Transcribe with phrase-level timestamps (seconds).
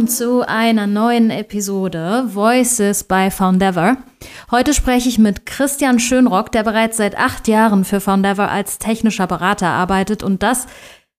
[0.00, 3.98] Willkommen zu einer neuen Episode Voices by Foundever.
[4.50, 9.26] Heute spreche ich mit Christian Schönrock, der bereits seit acht Jahren für Foundever als technischer
[9.26, 10.66] Berater arbeitet und das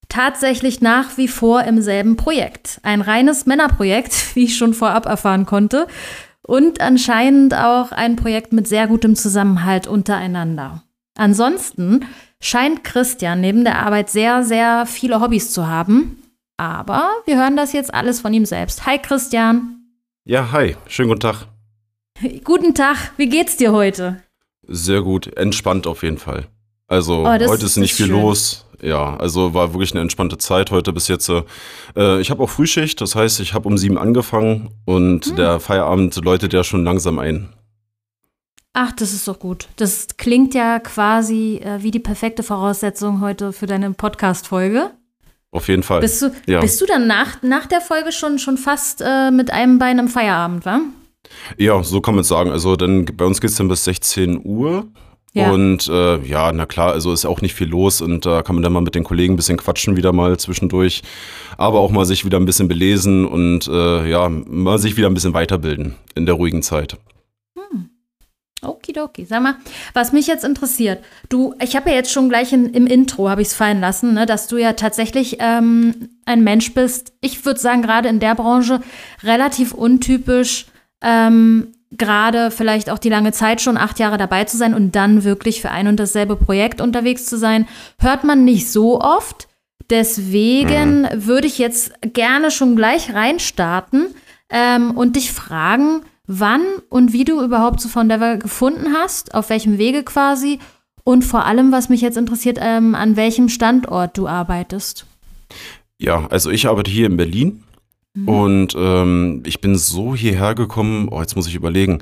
[0.09, 2.79] tatsächlich nach wie vor im selben Projekt.
[2.81, 5.85] Ein reines Männerprojekt, wie ich schon vorab erfahren konnte.
[6.41, 10.81] Und anscheinend auch ein Projekt mit sehr gutem Zusammenhalt untereinander.
[11.15, 12.05] Ansonsten
[12.39, 16.20] scheint Christian neben der Arbeit sehr, sehr viele Hobbys zu haben.
[16.61, 18.85] Aber wir hören das jetzt alles von ihm selbst.
[18.85, 19.83] Hi Christian.
[20.25, 20.75] Ja, hi.
[20.85, 21.47] Schönen guten Tag.
[22.43, 23.13] Guten Tag.
[23.17, 24.21] Wie geht's dir heute?
[24.67, 25.25] Sehr gut.
[25.35, 26.45] Entspannt auf jeden Fall.
[26.87, 28.21] Also oh, heute ist nicht viel schön.
[28.21, 28.67] los.
[28.79, 31.31] Ja, also war wirklich eine entspannte Zeit heute bis jetzt.
[31.95, 35.35] Äh, ich habe auch Frühschicht, das heißt, ich habe um sieben angefangen und hm.
[35.37, 37.49] der Feierabend läutet ja schon langsam ein.
[38.73, 39.67] Ach, das ist doch gut.
[39.77, 44.91] Das klingt ja quasi äh, wie die perfekte Voraussetzung heute für deine Podcast-Folge.
[45.51, 45.99] Auf jeden Fall.
[45.99, 46.61] Bist du, ja.
[46.61, 50.07] bist du dann nach, nach der Folge schon, schon fast äh, mit einem Bein im
[50.07, 50.79] Feierabend, wa?
[51.57, 52.51] Ja, so kann man es sagen.
[52.51, 54.87] Also dann bei uns geht es dann bis 16 Uhr.
[55.33, 55.51] Ja.
[55.51, 58.55] Und äh, ja, na klar, also ist auch nicht viel los und da äh, kann
[58.55, 61.03] man dann mal mit den Kollegen ein bisschen quatschen wieder mal zwischendurch,
[61.57, 65.13] aber auch mal sich wieder ein bisschen belesen und äh, ja, mal sich wieder ein
[65.13, 66.97] bisschen weiterbilden in der ruhigen Zeit.
[68.63, 69.25] Okidoki.
[69.25, 69.55] Sag mal,
[69.93, 73.41] was mich jetzt interessiert, du, ich habe ja jetzt schon gleich in, im Intro, habe
[73.41, 77.59] ich es fallen lassen, ne, dass du ja tatsächlich ähm, ein Mensch bist, ich würde
[77.59, 78.81] sagen, gerade in der Branche
[79.23, 80.67] relativ untypisch,
[81.01, 85.23] ähm, gerade vielleicht auch die lange Zeit schon acht Jahre dabei zu sein und dann
[85.23, 87.67] wirklich für ein und dasselbe Projekt unterwegs zu sein,
[87.99, 89.47] hört man nicht so oft.
[89.89, 91.25] Deswegen mhm.
[91.25, 94.07] würde ich jetzt gerne schon gleich reinstarten
[94.49, 99.77] ähm, und dich fragen, wann und wie du überhaupt zu Foundever gefunden hast, auf welchem
[99.77, 100.59] Wege quasi
[101.03, 105.05] und vor allem, was mich jetzt interessiert, ähm, an welchem Standort du arbeitest.
[105.99, 107.63] Ja, also ich arbeite hier in Berlin.
[108.13, 108.27] Mhm.
[108.27, 112.01] Und ähm, ich bin so hierher gekommen, oh, jetzt muss ich überlegen,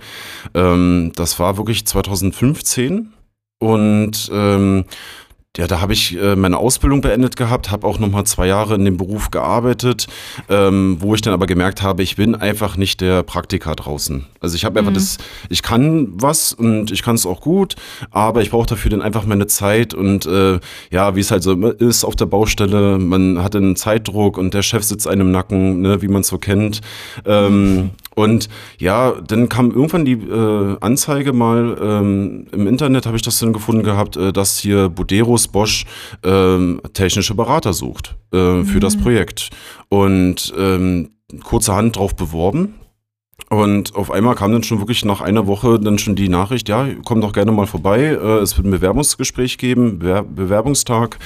[0.53, 3.13] ähm, das war wirklich 2015
[3.59, 4.85] und ähm,
[5.59, 8.75] ja, da habe ich äh, meine Ausbildung beendet gehabt, habe auch noch mal zwei Jahre
[8.75, 10.07] in dem Beruf gearbeitet,
[10.47, 14.25] ähm, wo ich dann aber gemerkt habe, ich bin einfach nicht der Praktiker draußen.
[14.39, 14.95] Also ich habe einfach mhm.
[14.95, 15.17] das,
[15.49, 17.75] ich kann was und ich kann es auch gut,
[18.11, 20.61] aber ich brauche dafür dann einfach meine Zeit und äh,
[20.91, 24.61] ja, wie es halt so ist auf der Baustelle, man hat einen Zeitdruck und der
[24.61, 26.79] Chef sitzt einem im Nacken, ne, wie man es so kennt.
[27.25, 27.89] Ähm,
[28.19, 28.50] und
[28.80, 33.53] ja, dann kam irgendwann die äh, Anzeige mal ähm, im Internet, habe ich das dann
[33.53, 35.85] gefunden gehabt, äh, dass hier Buderus Bosch
[36.24, 38.66] ähm, technische Berater sucht äh, mhm.
[38.66, 39.02] für das mhm.
[39.03, 39.52] Projekt.
[39.88, 41.12] Und ähm,
[41.44, 42.74] kurzerhand drauf beworben.
[43.50, 46.90] Und auf einmal kam dann schon wirklich nach einer Woche dann schon die Nachricht, ja,
[47.06, 51.19] komm doch gerne mal vorbei, äh, es wird ein Bewerbungsgespräch geben, Bewer Bewerbungstag.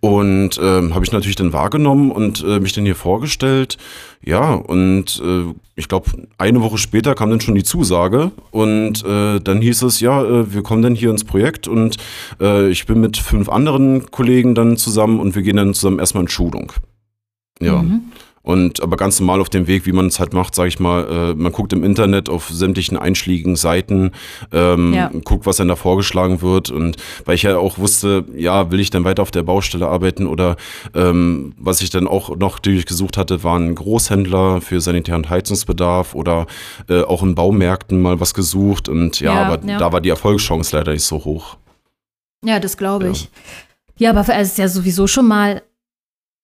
[0.00, 3.78] Und ähm, habe ich natürlich dann wahrgenommen und äh, mich dann hier vorgestellt.
[4.22, 9.40] Ja, und äh, ich glaube, eine Woche später kam dann schon die Zusage und äh,
[9.40, 11.96] dann hieß es, ja, äh, wir kommen dann hier ins Projekt und
[12.40, 16.24] äh, ich bin mit fünf anderen Kollegen dann zusammen und wir gehen dann zusammen erstmal
[16.24, 16.72] in Schulung.
[17.60, 17.82] Ja.
[17.82, 18.12] Mhm.
[18.44, 21.32] Und aber ganz normal auf dem Weg, wie man es halt macht, sage ich mal,
[21.32, 24.10] äh, man guckt im Internet auf sämtlichen einschlägigen Seiten,
[24.52, 25.10] ähm, ja.
[25.24, 26.70] guckt, was dann da vorgeschlagen wird.
[26.70, 30.26] Und weil ich ja auch wusste, ja, will ich dann weiter auf der Baustelle arbeiten
[30.26, 30.56] oder
[30.94, 36.46] ähm, was ich dann auch noch durchgesucht hatte, waren Großhändler für Sanitär- und Heizungsbedarf oder
[36.90, 38.90] äh, auch in Baumärkten mal was gesucht.
[38.90, 39.78] Und ja, ja aber ja.
[39.78, 41.56] da war die Erfolgschance leider nicht so hoch.
[42.44, 43.30] Ja, das glaube ich.
[43.96, 45.62] Ja, aber es ist ja sowieso schon mal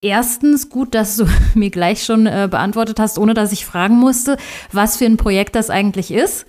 [0.02, 4.36] Erstens gut, dass du mir gleich schon äh, beantwortet hast, ohne dass ich fragen musste,
[4.72, 6.46] was für ein Projekt das eigentlich ist.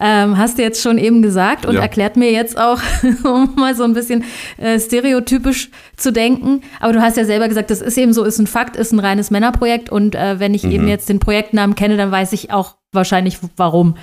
[0.00, 1.82] Ähm, hast du jetzt schon eben gesagt und ja.
[1.82, 2.80] erklärt mir jetzt auch,
[3.24, 4.24] um mal so ein bisschen
[4.56, 6.62] äh, stereotypisch zu denken.
[6.80, 8.98] Aber du hast ja selber gesagt, das ist eben so, ist ein Fakt, ist ein
[9.00, 9.90] reines Männerprojekt.
[9.90, 10.72] Und äh, wenn ich mhm.
[10.72, 13.96] eben jetzt den Projektnamen kenne, dann weiß ich auch wahrscheinlich warum.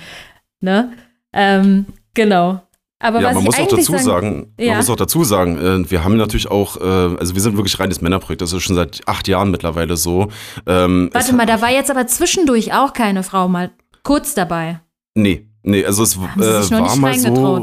[0.60, 0.92] Ne?
[1.32, 2.62] Ähm, genau.
[3.02, 4.68] Aber ja, man muss auch dazu sagen, ja.
[4.68, 7.80] man muss auch dazu sagen, äh, wir haben natürlich auch, äh, also wir sind wirklich
[7.80, 10.28] reines Männerprojekt, das ist schon seit acht Jahren mittlerweile so.
[10.66, 13.70] Ähm, Warte mal, da war jetzt aber zwischendurch auch keine Frau mal
[14.02, 14.80] kurz dabei.
[15.14, 17.62] Nee, nee, also es äh, war mal so.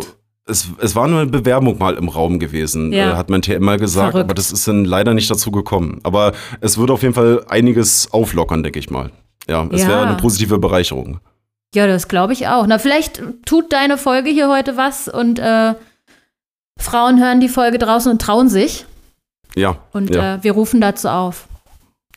[0.49, 3.11] Es, es war nur eine Bewerbung mal im Raum gewesen, ja.
[3.11, 4.23] äh, hat mein TM mal gesagt, Verrückt.
[4.23, 5.99] aber das ist dann leider nicht dazu gekommen.
[6.03, 6.31] Aber
[6.61, 9.11] es würde auf jeden Fall einiges auflockern, denke ich mal.
[9.47, 9.89] Ja, es ja.
[9.89, 11.19] wäre eine positive Bereicherung.
[11.75, 12.65] Ja, das glaube ich auch.
[12.67, 15.75] Na, vielleicht tut deine Folge hier heute was und äh,
[16.77, 18.85] Frauen hören die Folge draußen und trauen sich.
[19.55, 19.77] Ja.
[19.91, 20.35] Und ja.
[20.35, 21.47] Äh, wir rufen dazu auf.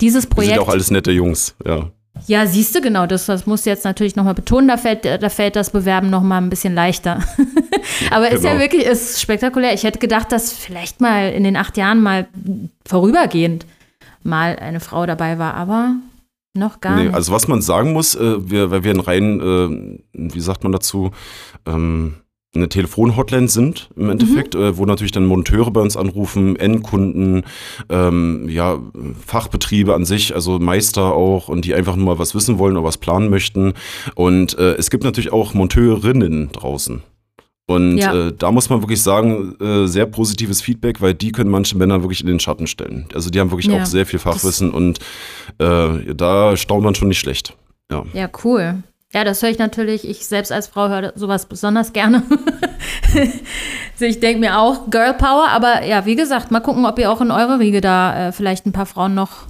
[0.01, 0.55] Dieses Projekt.
[0.55, 1.91] sind auch alles nette Jungs, ja.
[2.27, 5.29] Ja, siehst du, genau, das, das musst du jetzt natürlich nochmal betonen, da fällt, da
[5.29, 7.23] fällt das Bewerben nochmal ein bisschen leichter.
[8.11, 8.37] Aber genau.
[8.37, 8.63] ist ja genau.
[8.63, 9.73] wirklich, ist spektakulär.
[9.73, 12.29] Ich hätte gedacht, dass vielleicht mal in den acht Jahren mal
[12.87, 13.65] vorübergehend
[14.23, 15.95] mal eine Frau dabei war, aber
[16.55, 17.15] Noch gar Nee, nicht.
[17.15, 19.99] also was man sagen muss, äh, wir, weil wir ein rein, äh,
[20.35, 21.11] wie sagt man dazu,
[21.67, 22.15] ähm,
[22.53, 24.61] eine Telefon-Hotline sind im Endeffekt, Mhm.
[24.63, 27.45] äh, wo natürlich dann Monteure bei uns anrufen, Endkunden,
[27.89, 28.81] ähm, ja,
[29.25, 32.85] Fachbetriebe an sich, also Meister auch und die einfach nur mal was wissen wollen oder
[32.85, 33.75] was planen möchten.
[34.17, 37.03] Und äh, es gibt natürlich auch Monteurinnen draußen.
[37.71, 38.13] Und Ja.
[38.29, 42.03] äh, da muss man wirklich sagen, äh, sehr positives Feedback, weil die können manche Männer
[42.03, 43.07] wirklich in den Schatten stellen.
[43.15, 44.99] Also die haben wirklich Ja, auch sehr viel Fachwissen und
[45.59, 47.55] äh, da staunt man schon nicht schlecht.
[47.89, 48.03] Ja.
[48.13, 48.83] Ja, cool.
[49.13, 50.09] Ja, das höre ich natürlich.
[50.09, 52.25] Ich selbst als Frau höre sowas besonders gerne.
[53.13, 57.11] Also ich denke mir auch Girl Power, aber ja, wie gesagt, mal gucken, ob ihr
[57.11, 59.47] auch in eurer Riege da äh, vielleicht ein paar Frauen noch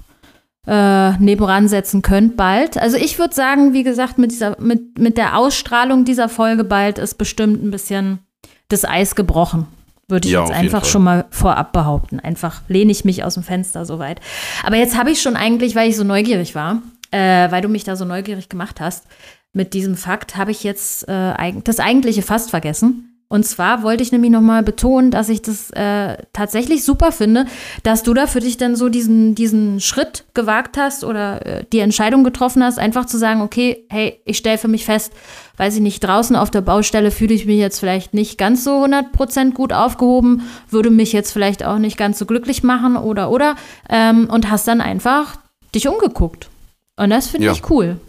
[0.66, 2.76] äh, nebenan setzen könnt bald.
[2.76, 6.98] Also ich würde sagen, wie gesagt, mit dieser, mit, mit der Ausstrahlung dieser Folge bald
[6.98, 8.20] ist bestimmt ein bisschen
[8.68, 9.66] das Eis gebrochen.
[10.08, 12.20] Würde ich Ja, jetzt einfach schon mal vorab behaupten.
[12.20, 14.20] Einfach lehne ich mich aus dem Fenster soweit.
[14.64, 17.84] Aber jetzt habe ich schon eigentlich, weil ich so neugierig war, äh, weil du mich
[17.84, 19.06] da so neugierig gemacht hast,
[19.52, 23.09] mit diesem Fakt habe ich jetzt äh, das Eigentliche fast vergessen.
[23.32, 27.46] Und zwar wollte ich nämlich nochmal betonen, dass ich das äh, tatsächlich super finde,
[27.84, 31.78] dass du da für dich dann so diesen, diesen Schritt gewagt hast oder äh, die
[31.78, 35.12] Entscheidung getroffen hast, einfach zu sagen, okay, hey, ich stelle für mich fest,
[35.58, 38.82] weiß ich nicht, draußen auf der Baustelle fühle ich mich jetzt vielleicht nicht ganz so
[38.84, 43.54] 100% gut aufgehoben, würde mich jetzt vielleicht auch nicht ganz so glücklich machen oder, oder,
[43.88, 45.36] ähm, und hast dann einfach
[45.72, 46.48] dich umgeguckt.
[46.96, 47.52] Und das finde Ja.
[47.52, 48.00] ich cool.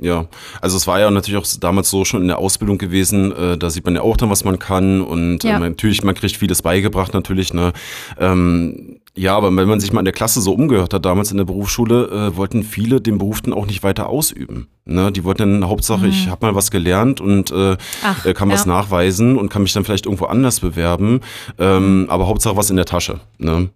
[0.00, 0.26] Ja,
[0.60, 3.70] also es war ja natürlich auch damals so schon in der Ausbildung gewesen, äh, da
[3.70, 5.56] sieht man ja auch dann, was man kann und Ja.
[5.56, 7.72] äh, natürlich, man kriegt vieles beigebracht natürlich, ne.
[8.18, 11.36] Ähm, ja, aber wenn man sich mal in der Klasse so umgehört hat, damals in
[11.36, 14.66] der Berufsschule, äh, wollten viele den Beruf dann auch nicht weiter ausüben.
[14.84, 15.12] Ne?
[15.12, 17.76] Die wollten dann Hauptsache, ich habe mal was gelernt und äh, Mhm.
[18.02, 18.72] Ach, äh, kann was ja.
[18.72, 21.20] nachweisen und kann mich dann vielleicht irgendwo anders bewerben,
[21.60, 23.20] ähm, aber Hauptsache was in der Tasche.
[23.38, 23.70] Ne?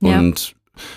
[0.00, 0.20] Ja.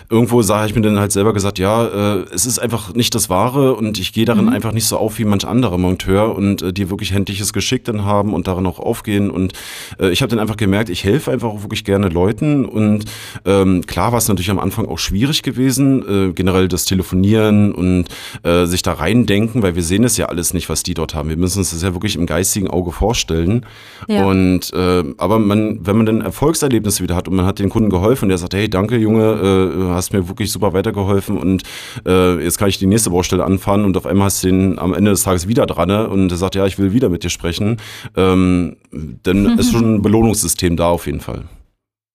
[0.10, 3.30] Irgendwo sage ich mir dann halt selber gesagt, ja, äh, es ist einfach nicht das
[3.30, 4.54] Wahre und ich gehe darin Mhm.
[4.54, 8.04] einfach nicht so auf wie manch anderer Monteur und äh, die wirklich händliches Geschick dann
[8.06, 9.54] haben und darin auch aufgehen und
[10.00, 13.06] äh, ich habe dann einfach gemerkt, ich helfe einfach auch wirklich gerne Leuten und
[13.46, 18.06] ähm, klar war es natürlich am Anfang auch schwierig gewesen, äh, generell das Telefonieren und
[18.44, 21.30] äh, sich da reindenken, weil wir sehen es ja alles nicht, was die dort haben.
[21.30, 23.66] Wir müssen uns das ja wirklich im geistigen Auge vorstellen
[24.08, 24.26] Ja.
[24.26, 27.90] und äh, aber man, wenn man dann Erfolgserlebnisse wieder hat und man hat den Kunden
[27.90, 31.64] geholfen und der sagt, hey, danke Junge, äh, du hast mir wirklich super weitergeholfen und
[32.06, 34.94] äh, jetzt kann ich die nächste Baustelle anfahren und auf einmal hast du den am
[34.94, 36.10] Ende des Tages wieder dran ne?
[36.10, 37.78] und er sagt, ja, ich will wieder mit dir sprechen,
[38.16, 41.46] ähm, dann ist schon ein Belohnungssystem da auf jeden Fall.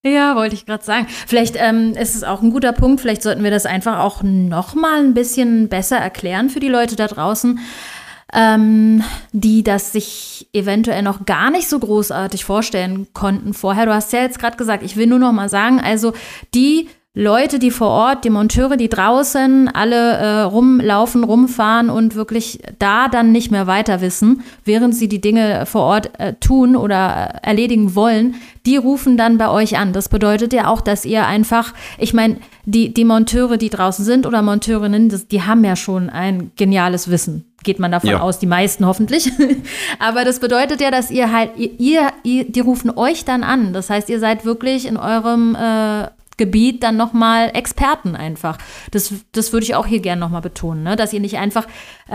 [0.06, 1.06] Ja, wollte ich gerade sagen.
[1.26, 3.00] Vielleicht ähm, ist es auch ein guter Punkt.
[3.00, 6.94] Vielleicht sollten wir das einfach auch noch mal ein bisschen besser erklären für die Leute
[6.94, 7.58] da draußen,
[8.34, 9.02] ähm,
[9.32, 13.86] die das sich eventuell noch gar nicht so großartig vorstellen konnten vorher.
[13.86, 16.12] Du hast ja jetzt gerade gesagt, ich will nur noch mal sagen, also
[16.52, 22.58] die Leute, die vor Ort, die Monteure, die draußen alle äh, rumlaufen, rumfahren und wirklich
[22.80, 27.34] da dann nicht mehr weiter wissen, während sie die Dinge vor Ort äh, tun oder
[27.42, 28.34] äh, erledigen wollen,
[28.66, 29.92] die rufen dann bei euch an.
[29.92, 34.26] Das bedeutet ja auch, dass ihr einfach, ich meine, die, die Monteure, die draußen sind
[34.26, 37.44] oder Monteurinnen, das, die haben ja schon ein geniales Wissen.
[37.62, 38.20] Geht man davon Ja.
[38.20, 39.30] aus, die meisten hoffentlich.
[40.00, 43.72] Aber das bedeutet ja, dass ihr halt, ihr, ihr, ihr, die rufen euch dann an.
[43.72, 48.58] Das heißt, ihr seid wirklich in eurem äh, Gebiet dann nochmal Experten einfach.
[48.90, 50.96] Das, das würde ich auch hier gerne nochmal betonen, ne?
[50.96, 51.66] dass ihr nicht einfach,
[52.08, 52.14] äh,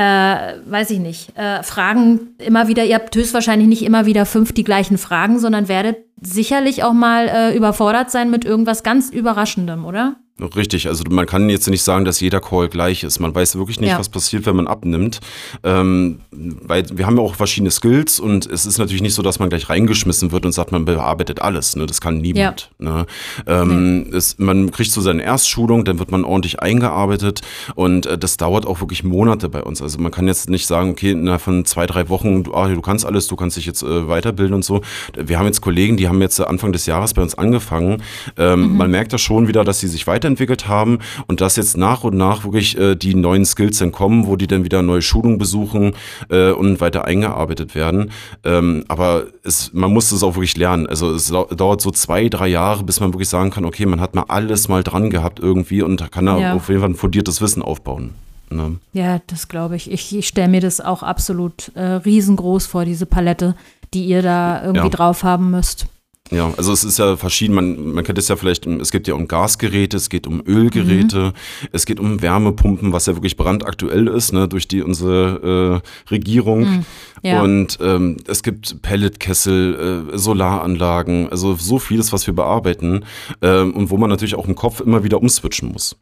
[0.65, 4.63] weiß ich nicht, äh, Fragen immer wieder, ihr habt höchstwahrscheinlich nicht immer wieder fünf die
[4.63, 10.17] gleichen Fragen, sondern werdet sicherlich auch mal äh, überfordert sein mit irgendwas ganz Überraschendem, oder?
[10.55, 13.19] Richtig, also man kann jetzt nicht sagen, dass jeder Call gleich ist.
[13.19, 14.00] Man weiß wirklich nicht, Ja.
[14.00, 15.19] was passiert, wenn man abnimmt.
[15.63, 19.39] Ähm, weil wir haben ja auch verschiedene Skills und es ist natürlich nicht so, dass
[19.39, 21.75] man gleich reingeschmissen wird und sagt, man bearbeitet alles.
[21.75, 21.86] Ne?
[21.86, 22.69] Das kann niemand.
[22.79, 23.05] Ne?
[23.48, 27.41] Ähm, es, man kriegt so seine Erstschulung, dann wird man ordentlich eingearbeitet
[27.75, 29.81] und äh, das dauert auch wirklich Monate bei uns.
[29.81, 32.81] Also man kann jetzt nicht sagen, okay, innerhalb von zwei, drei Wochen, du, ah, du
[32.81, 34.81] kannst alles, du kannst dich jetzt äh, weiterbilden und so.
[35.17, 38.01] Wir haben jetzt Kollegen, die haben jetzt äh, Anfang des Jahres bei uns angefangen.
[38.38, 42.03] Ähm, Man merkt das schon wieder, dass sie sich weiterentwickelt haben und dass jetzt nach
[42.03, 45.38] und nach wirklich äh, die neuen Skills dann kommen, wo die dann wieder neue Schulungen
[45.38, 45.93] besuchen
[46.29, 48.12] äh, und weiter eingearbeitet werden.
[48.43, 50.88] Ähm, aber es, man muss es auch wirklich lernen.
[50.88, 54.15] Also es dauert so zwei, drei Jahre, bis man wirklich sagen kann, okay, man hat
[54.15, 56.53] mal alles mal dran gehabt irgendwie und kann da Ja.
[56.53, 58.12] auf jeden Fall ein fundiertes Wissen aufbauen.
[58.51, 58.77] Ne?
[58.93, 59.91] Ja, das glaube ich.
[59.91, 63.55] Ich, ich stelle mir das auch absolut äh, riesengroß vor, diese Palette,
[63.93, 64.89] die ihr da irgendwie Ja.
[64.89, 65.88] drauf haben müsst.
[66.31, 69.15] Ja, also es ist ja verschieden, man, man kennt es ja vielleicht, es geht ja
[69.15, 71.33] um Gasgeräte, es geht um Ölgeräte,
[71.71, 76.86] es geht um Wärmepumpen, was ja wirklich brandaktuell ist, ne, durch die unsere äh, Regierung.
[77.24, 77.41] Ja.
[77.41, 83.05] Und ähm, es gibt Pelletkessel, äh, Solaranlagen, also so vieles, was wir bearbeiten
[83.41, 85.98] ähm, und wo man natürlich auch im Kopf immer wieder umswitchen muss.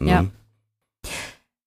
[0.00, 0.10] Ne?
[0.10, 0.24] Ja.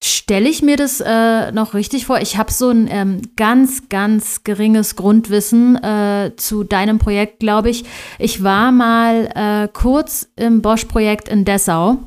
[0.05, 2.19] Stelle ich mir das äh, noch richtig vor?
[2.19, 7.85] Ich habe so ein ähm, ganz, ganz geringes Grundwissen äh, zu deinem Projekt, glaube ich.
[8.19, 11.99] Ich war mal äh, kurz im Bosch-Projekt in Dessau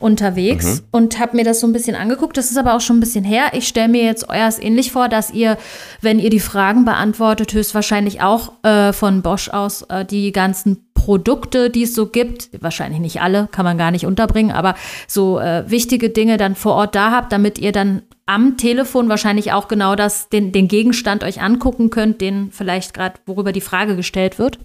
[0.00, 0.86] unterwegs mhm.
[0.92, 2.36] und habe mir das so ein bisschen angeguckt.
[2.36, 3.50] Das ist aber auch schon ein bisschen her.
[3.52, 5.58] Ich stelle mir jetzt euers ähnlich vor, dass ihr,
[6.00, 11.70] wenn ihr die Fragen beantwortet, höchstwahrscheinlich auch äh, von Bosch aus äh, die ganzen Produkte,
[11.70, 14.74] die es so gibt, wahrscheinlich nicht alle, kann man gar nicht unterbringen, aber
[15.06, 19.54] so äh, wichtige Dinge dann vor Ort da habt, damit ihr dann am Telefon wahrscheinlich
[19.54, 23.96] auch genau das, den, den Gegenstand euch angucken könnt, den vielleicht gerade, worüber die Frage
[23.96, 24.56] gestellt wird.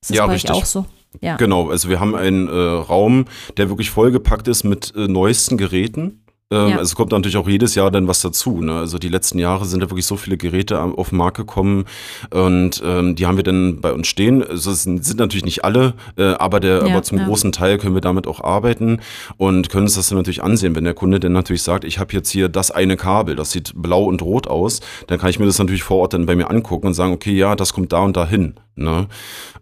[0.00, 0.52] Ist das ja, bei richtig.
[0.52, 0.86] euch auch so?
[1.20, 1.36] Ja.
[1.36, 3.26] Genau, also wir haben einen äh, Raum,
[3.58, 6.21] der wirklich vollgepackt ist mit äh, neuesten Geräten.
[6.52, 6.78] Ähm, ja.
[6.78, 8.60] Also kommt natürlich auch jedes Jahr dann was dazu.
[8.60, 8.74] Ne?
[8.74, 11.86] Also die letzten Jahre sind da wirklich so viele Geräte auf den Markt gekommen
[12.30, 14.46] und ähm, die haben wir dann bei uns stehen.
[14.46, 17.26] Also es sind, sind natürlich nicht alle, äh, aber, der, ja, aber zum ja.
[17.26, 19.00] großen Teil können wir damit auch arbeiten
[19.38, 20.76] und können uns das dann natürlich ansehen.
[20.76, 23.72] Wenn der Kunde dann natürlich sagt, ich habe jetzt hier das eine Kabel, das sieht
[23.74, 26.50] blau und rot aus, dann kann ich mir das natürlich vor Ort dann bei mir
[26.50, 28.54] angucken und sagen, okay, ja, das kommt da und da hin.
[28.74, 29.06] Ne?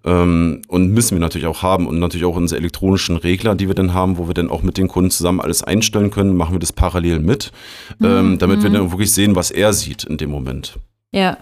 [0.05, 3.75] Ähm, und müssen wir natürlich auch haben und natürlich auch unsere elektronischen Regler, die wir
[3.75, 6.61] dann haben, wo wir dann auch mit den Kunden zusammen alles einstellen können, machen wir
[6.61, 7.53] das parallel mit,
[7.99, 8.07] mhm.
[8.07, 8.75] ähm, damit wir mhm.
[8.75, 10.79] dann wirklich sehen, was er sieht in dem Moment.
[11.13, 11.37] Ja,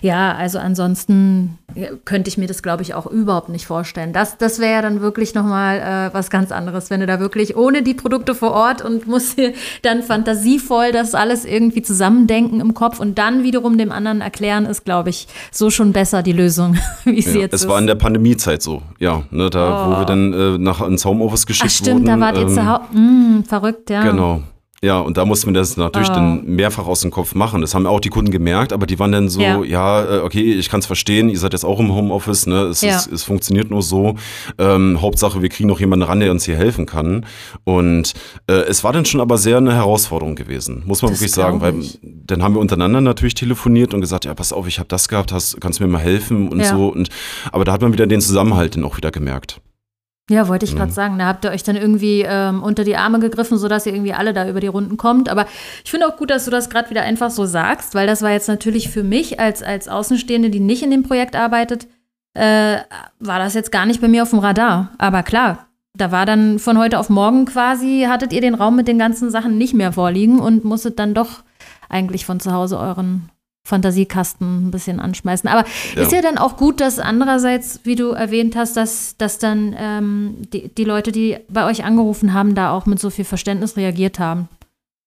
[0.00, 1.58] ja, also ansonsten
[2.04, 4.12] könnte ich mir das, glaube ich, auch überhaupt nicht vorstellen.
[4.12, 7.56] Das, das wäre ja dann wirklich nochmal äh, was ganz anderes, wenn du da wirklich
[7.56, 12.74] ohne die Produkte vor Ort und musst dir dann fantasievoll das alles irgendwie zusammendenken im
[12.74, 16.76] Kopf und dann wiederum dem anderen erklären, ist, glaube ich, so schon besser die Lösung,
[17.04, 17.64] wie sie ja, jetzt es ist.
[17.64, 19.90] Es war in der Pandemiezeit so, ja, ne, da, oh.
[19.90, 22.20] wo wir dann äh, nach ins Homeoffice geschickt Ach, stimmt, wurden.
[22.20, 22.82] da wart ihr ähm, zu Hause.
[22.92, 24.02] Mm, verrückt, ja.
[24.02, 24.42] Genau.
[24.84, 26.14] Ja, und da mussten wir das natürlich oh.
[26.14, 27.62] dann mehrfach aus dem Kopf machen.
[27.62, 30.42] Das haben auch die Kunden gemerkt, aber die waren dann so, ja, ja äh, okay,
[30.52, 32.64] ich kann es verstehen, ihr seid jetzt auch im Homeoffice, ne?
[32.64, 32.94] Es, ja.
[32.94, 34.16] ist, es funktioniert nur so.
[34.58, 37.24] Ähm, Hauptsache, wir kriegen noch jemanden ran, der uns hier helfen kann.
[37.64, 38.12] Und
[38.46, 41.62] äh, es war dann schon aber sehr eine Herausforderung gewesen, muss man das wirklich sagen,
[41.62, 45.08] weil dann haben wir untereinander natürlich telefoniert und gesagt, ja, pass auf, ich habe das
[45.08, 46.76] gehabt, hast, kannst du mir mal helfen und ja.
[46.76, 46.88] so.
[46.88, 47.08] Und
[47.52, 49.62] aber da hat man wieder den Zusammenhalt dann auch wieder gemerkt.
[50.30, 50.94] Ja, wollte ich gerade mhm.
[50.94, 51.18] sagen.
[51.18, 54.32] Da habt ihr euch dann irgendwie ähm, unter die Arme gegriffen, sodass ihr irgendwie alle
[54.32, 55.28] da über die Runden kommt.
[55.28, 55.46] Aber
[55.84, 58.30] ich finde auch gut, dass du das gerade wieder einfach so sagst, weil das war
[58.30, 61.88] jetzt natürlich für mich als, als Außenstehende, die nicht in dem Projekt arbeitet,
[62.32, 62.78] äh,
[63.20, 64.92] war das jetzt gar nicht bei mir auf dem Radar.
[64.96, 68.88] Aber klar, da war dann von heute auf morgen quasi, hattet ihr den Raum mit
[68.88, 71.42] den ganzen Sachen nicht mehr vorliegen und musstet dann doch
[71.90, 73.28] eigentlich von zu Hause euren
[73.66, 75.48] Fantasiekasten ein bisschen anschmeißen.
[75.48, 75.64] Aber
[75.96, 76.02] ja.
[76.02, 80.36] ist ja dann auch gut, dass andererseits, wie du erwähnt hast, dass, dass dann ähm,
[80.52, 84.18] die, die Leute, die bei euch angerufen haben, da auch mit so viel Verständnis reagiert
[84.18, 84.48] haben.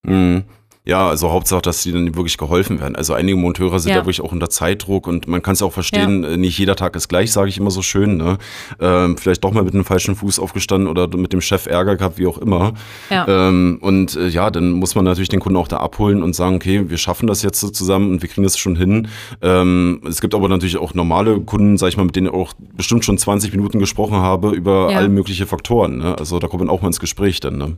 [0.04, 0.44] Mhm.
[0.88, 2.96] Ja, also Hauptsache, dass die dann wirklich geholfen werden.
[2.96, 5.74] Also einige Monteure sind ja, ja wirklich auch unter Zeitdruck und man kann es auch
[5.74, 6.30] verstehen, ja.
[6.30, 8.16] Äh, nicht jeder Tag ist gleich, sage ich immer so schön.
[8.16, 8.38] Ne?
[8.80, 12.18] Ähm, vielleicht doch mal mit dem falschen Fuß aufgestanden oder mit dem Chef Ärger gehabt,
[12.18, 12.72] wie auch immer.
[13.10, 13.28] Ja.
[13.28, 16.56] Ähm, und äh, ja, dann muss man natürlich den Kunden auch da abholen und sagen,
[16.56, 19.10] okay, wir schaffen das jetzt so zusammen und wir kriegen das schon hin.
[19.42, 22.54] Ähm, es gibt aber natürlich auch normale Kunden, sage ich mal, mit denen ich auch
[22.78, 25.98] bestimmt schon 20 Minuten gesprochen habe über alle möglichen Faktoren.
[25.98, 26.18] Ne?
[26.18, 27.58] Also da kommt man auch mal ins Gespräch dann.
[27.58, 27.78] Ne?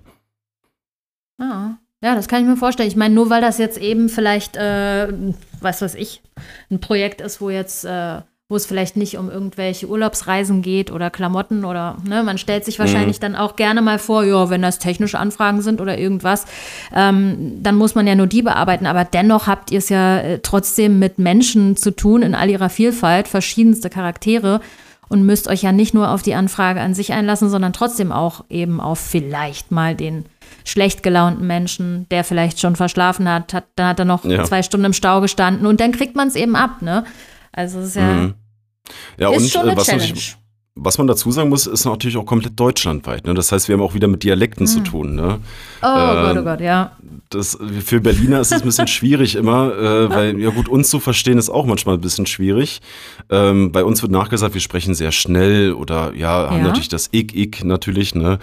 [2.02, 2.88] Ja, das kann ich mir vorstellen.
[2.88, 5.10] Ich meine, nur weil das jetzt eben vielleicht, äh,
[5.60, 6.22] was weiß ich,
[6.72, 11.10] ein Projekt ist, wo jetzt, äh, wo es vielleicht nicht um irgendwelche Urlaubsreisen geht oder
[11.10, 13.22] Klamotten oder, ne, man stellt sich wahrscheinlich mhm.
[13.22, 16.46] dann auch gerne mal vor, ja, wenn das technische Anfragen sind oder irgendwas,
[16.96, 18.86] ähm, dann muss man ja nur die bearbeiten.
[18.86, 22.70] Aber dennoch habt ihr es ja äh, trotzdem mit Menschen zu tun in all ihrer
[22.70, 24.62] Vielfalt, verschiedenste Charaktere
[25.10, 28.46] und müsst euch ja nicht nur auf die Anfrage an sich einlassen, sondern trotzdem auch
[28.50, 30.26] eben auf vielleicht mal den
[30.64, 34.44] schlecht gelaunten Menschen, der vielleicht schon verschlafen hat, hat dann hat er noch ja.
[34.44, 37.04] zwei Stunden im Stau gestanden und dann kriegt man es eben ab, ne?
[37.52, 38.36] Also es ist ja, mhm.
[39.18, 40.20] ja ist schon eine äh, was Challenge.
[40.82, 43.26] Was man dazu sagen muss, ist natürlich auch komplett deutschlandweit.
[43.26, 43.34] Ne?
[43.34, 44.68] Das heißt, wir haben auch wieder mit Dialekten mhm.
[44.68, 45.16] zu tun.
[45.16, 45.40] Ne?
[45.82, 46.92] Oh äh, Gott, oh Gott, ja.
[47.30, 51.00] Das, für Berliner ist es ein bisschen schwierig immer, äh, weil, ja gut, uns zu
[51.00, 52.82] verstehen ist auch manchmal ein bisschen schwierig.
[53.30, 56.52] Ähm, bei uns wird nachgesagt, wir sprechen sehr schnell oder ja, ja.
[56.52, 58.16] haben natürlich das Ik, Ik natürlich.
[58.16, 58.40] Ne?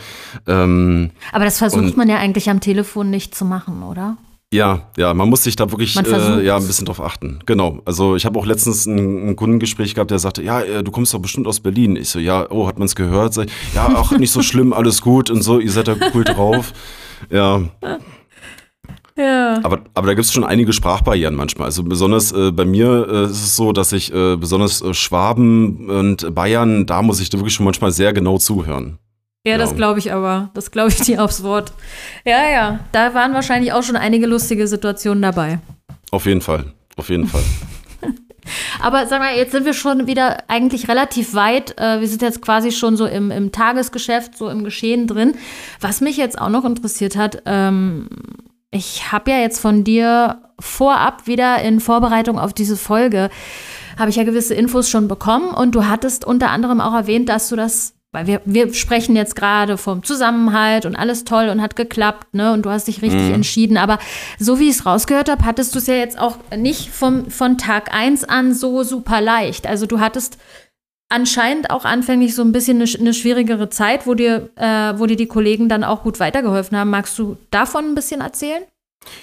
[0.47, 4.16] Ähm, Aber das versucht man ja eigentlich am Telefon nicht zu machen, oder?
[4.57, 7.41] Ja, ja, man muss sich da wirklich äh, ja, ein bisschen drauf achten.
[7.45, 7.81] Genau.
[7.85, 11.13] Also ich habe auch letztens ein, ein, Kundengespräch gehabt, der sagte, ja, äh, du kommst
[11.13, 11.97] doch bestimmt aus Berlin.
[11.97, 13.37] Ich so, ja, oh, hat man es gehört?
[13.37, 16.73] Ich, ja, auch nicht so schlimm, alles gut und so, ihr seid da cool drauf.
[17.31, 17.63] Ja.
[19.19, 19.61] Ja.
[19.63, 21.67] Aber, aber da gibt es schon einige Sprachbarrieren manchmal.
[21.67, 25.89] Also besonders äh, bei mir äh, ist es so, dass ich äh, besonders äh, Schwaben
[25.89, 28.99] und Bayern, da muss ich da wirklich schon manchmal sehr genau zuhören.
[29.47, 30.50] Ja, das glaube ich aber.
[30.55, 31.73] Das glaube ich dir aufs Wort.
[32.25, 32.81] Ja, ja.
[32.91, 35.61] Da waren wahrscheinlich auch schon einige lustige Situationen dabei.
[36.11, 36.73] Auf jeden Fall.
[36.97, 37.43] Auf jeden Fall.
[38.83, 41.79] aber sag mal, jetzt sind wir schon wieder eigentlich relativ weit.
[41.79, 45.35] Äh, wir sind jetzt quasi schon so im, im Tagesgeschäft, so im Geschehen drin.
[45.81, 48.09] Was mich jetzt auch noch interessiert hat, ähm,
[48.73, 53.31] ich habe ja jetzt von dir vorab wieder in Vorbereitung auf diese Folge,
[53.97, 57.49] habe ich ja gewisse Infos schon bekommen und du hattest unter anderem auch erwähnt, dass
[57.49, 61.77] du das weil wir, wir sprechen jetzt gerade vom Zusammenhalt und alles toll und hat
[61.77, 62.55] geklappt, ne?
[62.55, 63.35] Und du hast dich richtig mhm.
[63.35, 63.77] entschieden.
[63.77, 63.99] Aber
[64.39, 67.59] so wie ich es rausgehört habe, hattest du es ja jetzt auch nicht vom, von
[67.59, 69.67] Tag 1 an so super leicht.
[69.67, 70.39] Also du hattest
[71.11, 75.17] anscheinend auch anfänglich so ein bisschen eine, eine schwierigere Zeit, wo dir, äh, wo dir
[75.17, 76.89] die Kollegen dann auch gut weitergeholfen haben.
[76.89, 78.63] Magst du davon ein bisschen erzählen?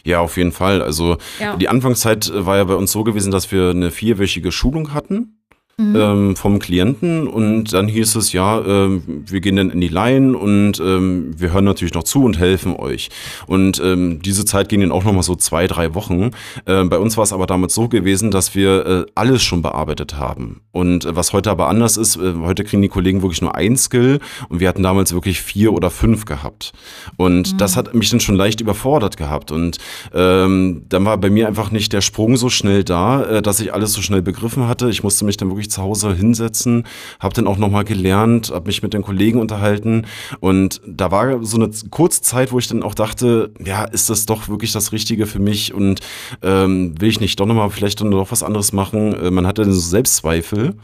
[0.03, 0.83] Ja, auf jeden Fall.
[0.83, 1.55] Also ja.
[1.55, 5.42] die Anfangszeit war ja bei uns so gewesen, dass wir eine vierwöchige Schulung hatten.
[5.75, 5.95] Mhm.
[5.95, 10.37] Ähm, vom Klienten und dann hieß es, ja, äh, wir gehen dann in die Line
[10.37, 13.09] und ähm, wir hören natürlich noch zu und helfen euch.
[13.47, 16.29] Und ähm, diese Zeit ging dann auch nochmal so zwei, drei Wochen.
[16.65, 20.15] Äh, bei uns war es aber damals so gewesen, dass wir äh, alles schon bearbeitet
[20.15, 20.61] haben.
[20.71, 23.75] Und äh, was heute aber anders ist, äh, heute kriegen die Kollegen wirklich nur ein
[23.75, 26.73] Skill und wir hatten damals wirklich vier oder fünf gehabt.
[27.17, 27.57] Und mhm.
[27.57, 29.51] das hat mich dann schon leicht überfordert gehabt.
[29.51, 29.79] Und
[30.13, 33.73] ähm, dann war bei mir einfach nicht der Sprung so schnell da, äh, dass ich
[33.73, 34.89] alles so schnell begriffen hatte.
[34.89, 36.85] Ich musste mich dann wirklich zu Hause hinsetzen,
[37.19, 40.05] habe dann auch nochmal gelernt, habe mich mit den Kollegen unterhalten
[40.39, 44.25] und da war so eine kurze Zeit, wo ich dann auch dachte, ja, ist das
[44.25, 46.01] doch wirklich das Richtige für mich und
[46.41, 49.13] ähm, will ich nicht doch nochmal vielleicht dann doch was anderes machen?
[49.13, 50.75] Äh, man hatte dann so Selbstzweifel.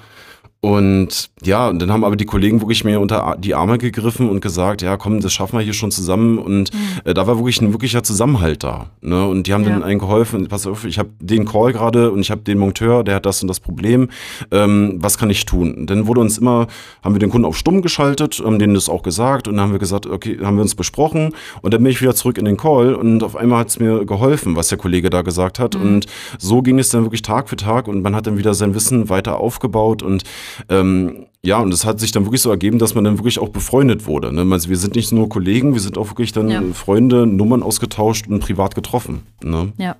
[0.61, 4.41] Und ja, und dann haben aber die Kollegen wirklich mir unter die Arme gegriffen und
[4.41, 6.37] gesagt, ja, komm, das schaffen wir hier schon zusammen.
[6.37, 6.79] Und mhm.
[7.05, 8.87] äh, da war wirklich ein wirklicher Zusammenhalt da.
[8.99, 9.25] Ne?
[9.25, 9.69] Und die haben ja.
[9.69, 13.05] dann einen geholfen, pass auf, ich habe den Call gerade und ich habe den Monteur,
[13.05, 14.09] der hat das und das Problem.
[14.51, 15.73] Ähm, was kann ich tun?
[15.75, 16.67] Und dann wurde uns immer,
[17.03, 19.71] haben wir den Kunden auf stumm geschaltet, haben denen das auch gesagt und dann haben
[19.71, 22.57] wir gesagt, okay, haben wir uns besprochen und dann bin ich wieder zurück in den
[22.57, 25.75] Call und auf einmal hat es mir geholfen, was der Kollege da gesagt hat.
[25.75, 25.81] Mhm.
[25.81, 26.05] Und
[26.37, 29.07] so ging es dann wirklich Tag für Tag und man hat dann wieder sein Wissen
[29.07, 30.23] weiter aufgebaut und
[30.69, 33.49] ähm, ja, und es hat sich dann wirklich so ergeben, dass man dann wirklich auch
[33.49, 34.33] befreundet wurde.
[34.33, 34.45] Ne?
[34.51, 36.61] Also wir sind nicht nur Kollegen, wir sind auch wirklich dann ja.
[36.73, 39.23] Freunde, Nummern ausgetauscht und privat getroffen.
[39.43, 39.73] Ne?
[39.77, 39.95] Ja.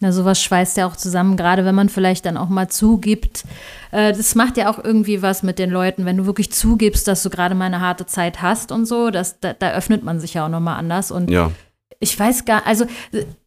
[0.00, 3.42] Ja, sowas schweißt ja auch zusammen, gerade wenn man vielleicht dann auch mal zugibt.
[3.90, 7.24] Äh, das macht ja auch irgendwie was mit den Leuten, wenn du wirklich zugibst, dass
[7.24, 9.10] du gerade mal eine harte Zeit hast und so.
[9.10, 11.10] Das, da, da öffnet man sich ja auch nochmal anders.
[11.10, 11.50] Und ja
[12.00, 12.86] ich weiß gar, also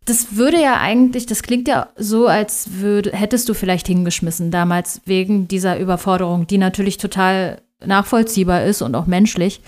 [0.05, 5.01] das würde ja eigentlich, das klingt ja so, als würde, hättest du vielleicht hingeschmissen damals
[5.05, 9.61] wegen dieser Überforderung, die natürlich total nachvollziehbar ist und auch menschlich.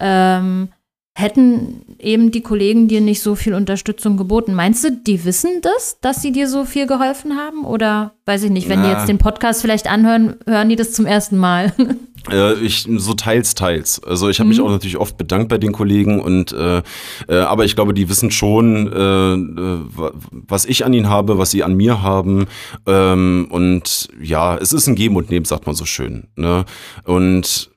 [0.00, 0.68] Ähm,
[1.16, 4.52] hätten eben die Kollegen dir nicht so viel Unterstützung geboten.
[4.52, 7.64] Meinst du, die wissen das, dass sie dir so viel geholfen haben?
[7.64, 8.86] Oder weiß ich nicht, wenn Na.
[8.86, 11.72] die jetzt den Podcast vielleicht anhören, hören die das zum ersten Mal?
[12.30, 14.02] Äh, ich so teils, teils.
[14.02, 14.50] Also ich habe mhm.
[14.50, 16.82] mich auch natürlich oft bedankt bei den Kollegen und äh,
[17.28, 21.50] äh, aber ich glaube, die wissen schon, äh, äh was ich an ihnen habe, was
[21.50, 22.46] sie an mir haben.
[22.86, 26.28] Ähm, und ja, es ist ein Geben und Nehmen, sagt man so schön.
[26.36, 26.64] Ne?
[27.04, 27.70] Und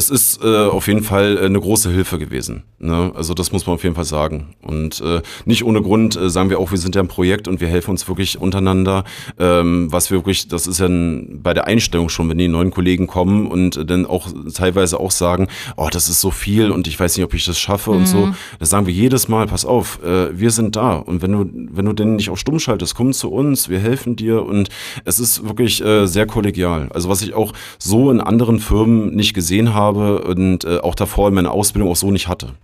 [0.00, 2.62] es ist äh, auf jeden Fall äh, eine große Hilfe gewesen.
[2.78, 3.12] Ne?
[3.14, 4.54] Also das muss man auf jeden Fall sagen.
[4.62, 7.60] Und äh, nicht ohne Grund äh, sagen wir auch, wir sind ja ein Projekt und
[7.60, 9.04] wir helfen uns wirklich untereinander.
[9.38, 12.70] Ähm, was wir wirklich, das ist ja ein, bei der Einstellung schon, wenn die neuen
[12.70, 16.98] Kollegen kommen und dann auch teilweise auch sagen, oh, das ist so viel und ich
[16.98, 17.96] weiß nicht, ob ich das schaffe mhm.
[17.98, 18.26] und so.
[18.26, 18.34] Mhm.
[18.58, 20.94] Da sagen wir jedes Mal, pass auf, äh, wir sind da.
[20.94, 21.44] Und wenn du,
[21.76, 24.70] wenn du denn nicht auf Stumm schaltest, komm zu uns, wir helfen dir und
[25.04, 26.88] es ist wirklich äh, sehr kollegial.
[26.94, 30.94] Also was ich auch so in anderen Firmen nicht gesehen habe, habe und äh, auch
[30.94, 32.54] davor in meiner Ausbildung auch so nicht hatte.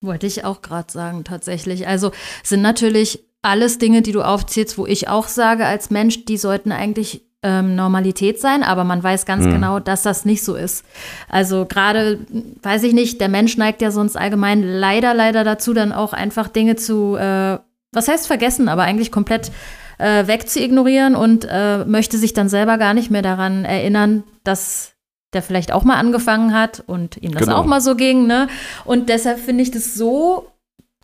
[0.00, 1.86] Wollte ich auch gerade sagen, tatsächlich.
[1.86, 2.10] Also
[2.42, 6.72] sind natürlich alles Dinge, die du aufzählst, wo ich auch sage, als Mensch, die sollten
[6.72, 9.52] eigentlich ähm, Normalität sein, aber man weiß ganz hm.
[9.52, 10.84] genau, dass das nicht so ist.
[11.28, 12.20] Also gerade,
[12.62, 16.48] weiß ich nicht, der Mensch neigt ja sonst allgemein leider, leider dazu, dann auch einfach
[16.48, 17.58] Dinge zu, äh,
[17.92, 19.50] was heißt vergessen, aber eigentlich komplett
[19.98, 24.91] äh, wegzuignorieren und äh, möchte sich dann selber gar nicht mehr daran erinnern, dass
[25.32, 27.56] der vielleicht auch mal angefangen hat und ihm das genau.
[27.56, 28.26] auch mal so ging.
[28.26, 28.48] Ne?
[28.84, 30.48] Und deshalb finde ich das so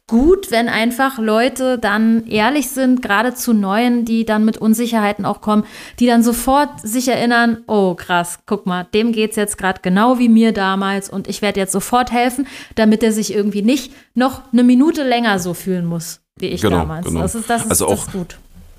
[0.07, 5.41] gut, wenn einfach Leute dann ehrlich sind, gerade zu Neuen, die dann mit Unsicherheiten auch
[5.41, 5.65] kommen,
[6.01, 10.19] die dann sofort sich erinnern, oh krass, guck mal, dem geht es jetzt gerade genau
[10.19, 14.43] wie mir damals und ich werde jetzt sofort helfen, damit er sich irgendwie nicht noch
[14.51, 17.07] eine Minute länger so fühlen muss, wie ich genau, damals.
[17.07, 17.21] Genau.
[17.21, 18.39] Das ist, das ist, also auch, das ist gut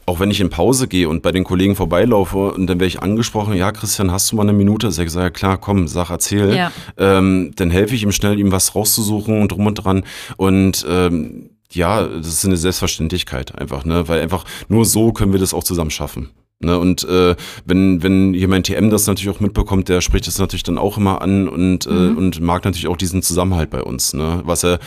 [0.09, 3.01] auch wenn ich in Pause gehe und bei den Kollegen vorbeilaufe und dann werde ich
[3.01, 4.91] angesprochen, ja, Christian, hast du mal eine Minute?
[4.91, 6.55] Sag ich, ja klar, komm, sag, erzähl.
[6.55, 6.71] Ja.
[6.97, 10.03] Ähm, dann helfe ich ihm schnell, ihm was rauszusuchen und drum und dran.
[10.35, 14.07] Und ähm, ja, das ist eine Selbstverständlichkeit einfach, ne?
[14.07, 16.29] Weil einfach nur so können wir das auch zusammen schaffen.
[16.61, 20.39] Ne, und äh, wenn, wenn hier mein TM das natürlich auch mitbekommt, der spricht das
[20.39, 22.15] natürlich dann auch immer an und, äh, mhm.
[22.15, 24.13] äh, und mag natürlich auch diesen Zusammenhalt bei uns.
[24.13, 24.41] Ne?
[24.43, 24.79] Was er,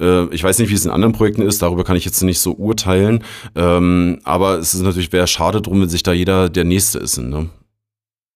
[0.00, 2.40] äh, ich weiß nicht, wie es in anderen Projekten ist, darüber kann ich jetzt nicht
[2.40, 3.22] so urteilen.
[3.54, 7.18] Ähm, aber es ist natürlich, wäre schade drum, wenn sich da jeder der Nächste ist.
[7.18, 7.48] Ne?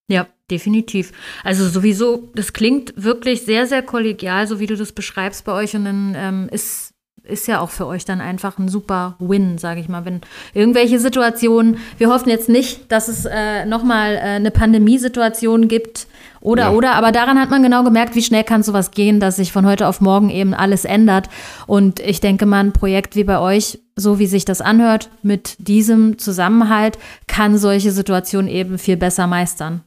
[0.09, 1.11] Ja, definitiv.
[1.42, 5.74] Also sowieso, das klingt wirklich sehr, sehr kollegial, so wie du das beschreibst bei euch.
[5.74, 6.93] Und dann ähm, ist
[7.25, 10.05] ist ja auch für euch dann einfach ein super Win, sage ich mal.
[10.05, 10.21] Wenn
[10.53, 16.07] irgendwelche Situationen, wir hoffen jetzt nicht, dass es äh, nochmal äh, eine Pandemiesituation gibt
[16.41, 16.71] oder, ja.
[16.73, 19.65] oder, aber daran hat man genau gemerkt, wie schnell kann sowas gehen, dass sich von
[19.65, 21.31] heute auf morgen eben alles ändert.
[21.67, 25.57] Und ich denke mal, ein Projekt wie bei euch, so wie sich das anhört, mit
[25.67, 29.81] diesem Zusammenhalt, kann solche Situationen eben viel besser meistern.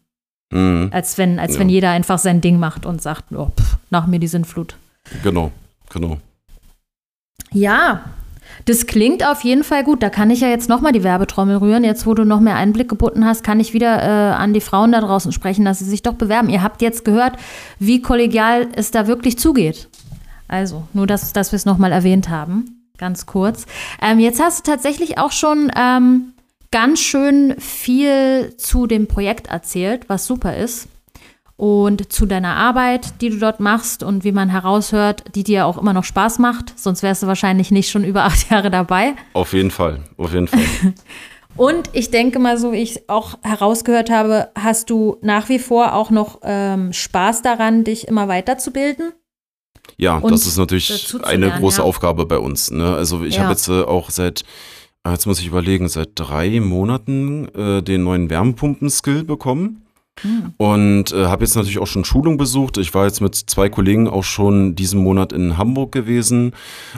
[0.52, 0.90] Mhm.
[0.92, 1.60] Als wenn, als ja.
[1.60, 4.78] wenn jeder einfach sein Ding macht und sagt, oh, pff, nach mir die Sintflut.
[5.24, 5.52] Genau,
[5.92, 6.18] genau.
[7.52, 8.04] Ja,
[8.66, 10.04] das klingt auf jeden Fall gut.
[10.04, 11.84] Da kann ich ja jetzt nochmal die Werbetrommel rühren.
[11.84, 14.92] Jetzt, wo du noch mehr Einblick geboten hast, kann ich wieder äh, an die Frauen
[14.92, 16.50] da draußen sprechen, dass sie sich doch bewerben.
[16.50, 17.38] Ihr habt jetzt gehört,
[17.80, 19.90] wie kollegial es da wirklich zugeht.
[20.48, 22.90] Also, nur, dass, dass wir es nochmal erwähnt haben.
[22.98, 23.66] Ganz kurz.
[24.02, 26.34] Ähm, jetzt hast du tatsächlich auch schon ähm,
[26.72, 30.88] ganz schön viel zu dem Projekt erzählt, was super ist
[31.58, 35.78] und zu deiner Arbeit, die du dort machst und wie man heraushört, die dir auch
[35.78, 36.80] immer noch Spaß macht.
[36.80, 39.16] Sonst wärst du wahrscheinlich nicht schon über acht Jahre dabei.
[39.34, 40.62] Auf jeden Fall, auf jeden Fall.
[41.58, 45.94] und ich denke mal, so wie ich auch herausgehört habe, hast du nach wie vor
[45.94, 49.14] auch noch ähm, Spaß daran, dich immer weiterzubilden?
[49.98, 51.84] Ja, das ist natürlich eine große ja.
[51.84, 52.70] Aufgabe bei uns.
[52.70, 52.94] Ne?
[52.94, 53.44] Also ich ja.
[53.44, 54.44] habe jetzt äh, auch seit
[55.04, 59.87] ah, Jetzt muss ich überlegen, seit drei Monaten äh, den neuen Wärmepumpen-Skill bekommen.
[60.58, 62.78] Und äh, habe jetzt natürlich auch schon Schulung besucht.
[62.78, 66.54] Ich war jetzt mit zwei Kollegen auch schon diesen Monat in Hamburg gewesen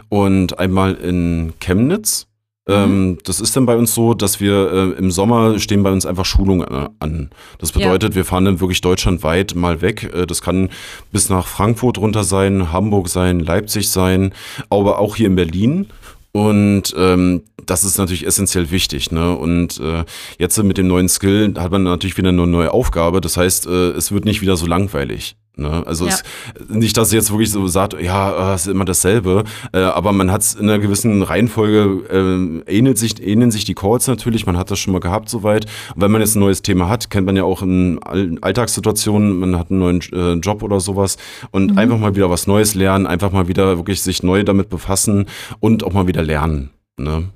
[0.10, 2.30] und einmal in Chemnitz.
[2.70, 2.74] Mhm.
[2.76, 6.06] Ähm, das ist dann bei uns so, dass wir äh, im Sommer stehen bei uns
[6.06, 7.32] einfach Schulungen äh, an.
[7.58, 8.16] Das bedeutet, ja.
[8.18, 10.12] wir fahren dann wirklich deutschlandweit mal weg.
[10.14, 10.70] Äh, das kann
[11.12, 14.34] bis nach Frankfurt runter sein, Hamburg sein, Leipzig sein,
[14.70, 15.88] aber auch hier in Berlin.
[16.32, 19.12] Und ähm, das ist natürlich essentiell wichtig.
[19.12, 19.36] Ne?
[19.36, 20.06] Und äh,
[20.38, 23.22] jetzt mit dem neuen Skill hat man natürlich wieder eine neue Aufgabe.
[23.22, 25.36] Das heißt, äh, es wird nicht wieder so langweilig.
[25.60, 25.84] Ne?
[25.86, 26.14] Also ja.
[26.14, 26.24] es,
[26.70, 29.44] nicht, dass ihr jetzt wirklich so sagt, ja, äh, es ist immer dasselbe,
[29.74, 33.76] äh, aber man hat es in einer gewissen Reihenfolge, äh, ähnelt sich, ähneln sich die
[33.76, 35.66] Calls natürlich, man hat das schon mal gehabt soweit.
[35.96, 38.00] Und wenn man jetzt ein neues Thema hat, kennt man ja auch in
[38.42, 41.18] Alltagssituationen, man hat einen neuen äh, Job oder sowas
[41.52, 41.78] und mhm.
[41.78, 45.26] einfach mal wieder was Neues lernen, einfach mal wieder wirklich sich neu damit befassen
[45.60, 46.70] und auch mal wieder lernen.
[46.98, 47.30] Ne?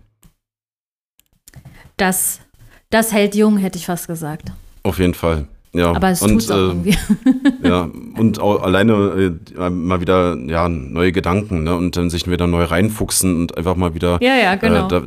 [1.98, 2.40] Das,
[2.90, 4.52] das hält jung, hätte ich fast gesagt.
[4.84, 5.48] Auf jeden Fall.
[5.74, 6.98] Ja, aber es und, auch äh, irgendwie.
[7.64, 11.76] ja, und alleine äh, mal wieder ja, neue Gedanken ne?
[11.76, 14.86] und dann sich wieder neu reinfuchsen und einfach mal wieder ja, ja, genau.
[14.86, 15.04] Äh, da,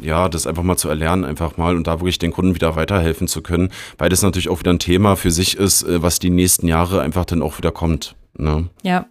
[0.00, 3.28] ja, das einfach mal zu erlernen, einfach mal und da wirklich den Kunden wieder weiterhelfen
[3.28, 6.30] zu können, weil das natürlich auch wieder ein Thema für sich ist, äh, was die
[6.30, 8.16] nächsten Jahre einfach dann auch wieder kommt.
[8.38, 8.70] Ne?
[8.82, 9.06] Ja,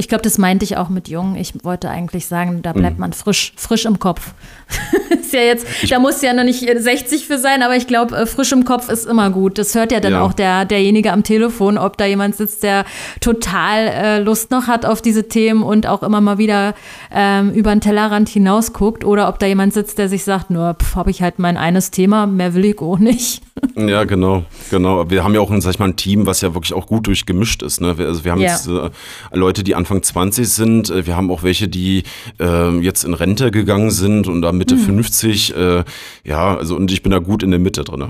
[0.00, 1.36] ich glaube, das meinte ich auch mit jung.
[1.36, 3.00] Ich wollte eigentlich sagen, da bleibt mhm.
[3.00, 4.32] man frisch, frisch im Kopf.
[5.10, 8.16] ist ja jetzt, ich, da muss ja noch nicht 60 für sein, aber ich glaube,
[8.16, 9.58] äh, frisch im Kopf ist immer gut.
[9.58, 10.22] Das hört ja dann ja.
[10.22, 12.86] auch der, derjenige am Telefon, ob da jemand sitzt, der
[13.20, 16.74] total äh, Lust noch hat auf diese Themen und auch immer mal wieder
[17.12, 20.76] ähm, über den Tellerrand hinaus guckt oder ob da jemand sitzt, der sich sagt, nur
[20.94, 23.42] habe ich halt mein eines Thema, mehr will ich auch nicht.
[23.76, 25.10] Ja, genau, genau.
[25.10, 27.06] Wir haben ja auch ein, sag ich mal, ein Team, was ja wirklich auch gut
[27.06, 27.80] durchgemischt ist.
[27.80, 27.94] Ne?
[27.98, 28.50] Also wir haben ja.
[28.50, 28.90] jetzt äh,
[29.32, 30.90] Leute, die Anfang 20 sind.
[30.90, 32.04] Äh, wir haben auch welche, die
[32.38, 35.02] äh, jetzt in Rente gegangen sind und da Mitte mhm.
[35.02, 35.56] 50.
[35.56, 35.84] Äh,
[36.24, 38.06] ja, also und ich bin da gut in der Mitte drin.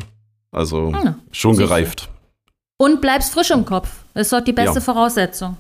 [0.53, 2.09] Also ja, schon gereift.
[2.77, 3.91] Und bleibst frisch im Kopf.
[4.15, 4.81] Das ist doch die beste ja.
[4.81, 5.57] Voraussetzung.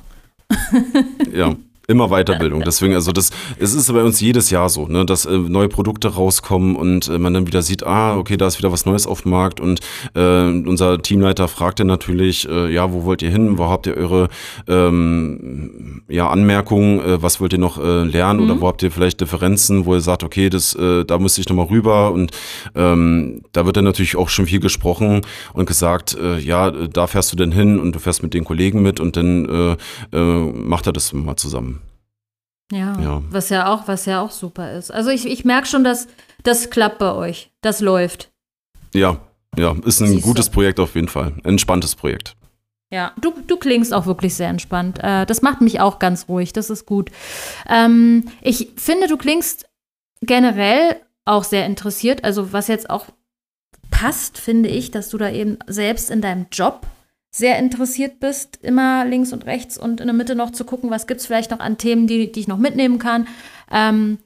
[1.32, 1.54] ja.
[1.90, 2.62] Immer Weiterbildung.
[2.62, 6.06] Deswegen, also das, es ist bei uns jedes Jahr so, ne, dass äh, neue Produkte
[6.14, 9.22] rauskommen und äh, man dann wieder sieht, ah, okay, da ist wieder was Neues auf
[9.22, 9.80] dem Markt und
[10.14, 13.58] äh, unser Teamleiter fragt dann natürlich, äh, ja, wo wollt ihr hin?
[13.58, 14.28] Wo habt ihr eure
[14.68, 17.00] ähm, ja, Anmerkungen?
[17.00, 18.38] Äh, was wollt ihr noch äh, lernen?
[18.38, 18.50] Mhm.
[18.50, 21.48] Oder wo habt ihr vielleicht Differenzen, wo ihr sagt, okay, das, äh, da müsste ich
[21.48, 22.30] nochmal rüber und
[22.76, 25.22] ähm, da wird dann natürlich auch schon viel gesprochen
[25.54, 29.00] und gesagt, ja, da fährst du denn hin und du fährst mit den Kollegen mit
[29.00, 29.76] und dann
[30.12, 31.79] macht er das mal zusammen.
[32.72, 34.90] Ja, ja, was ja auch, was ja auch super ist.
[34.90, 36.06] Also ich, ich merke schon, dass
[36.42, 37.50] das klappt bei euch.
[37.62, 38.30] Das läuft.
[38.94, 39.18] Ja,
[39.58, 40.50] ja, ist ein Siehst gutes?
[40.50, 41.32] Projekt auf jeden Fall.
[41.42, 42.36] Ein entspanntes Projekt.
[42.92, 44.98] Ja, du, du klingst auch wirklich sehr entspannt.
[45.02, 46.52] Äh, das macht mich auch ganz ruhig.
[46.52, 47.10] Das ist gut.
[47.68, 49.66] Ähm, ich finde, du klingst
[50.22, 52.24] generell auch sehr interessiert.
[52.24, 53.06] Also was jetzt auch
[53.90, 56.86] passt, finde ich, dass du da eben selbst in deinem Job
[57.30, 61.06] sehr interessiert bist, immer links und rechts und in der Mitte noch zu gucken, was
[61.06, 63.28] gibt es vielleicht noch an Themen, die, die ich noch mitnehmen kann.
[63.70, 64.18] Ähm,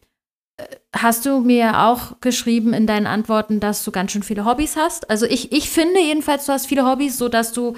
[0.56, 0.64] äh,
[0.94, 5.10] hast du mir auch geschrieben in deinen Antworten, dass du ganz schön viele Hobbys hast?
[5.10, 7.76] Also ich, ich finde jedenfalls, du hast viele Hobbys, sodass du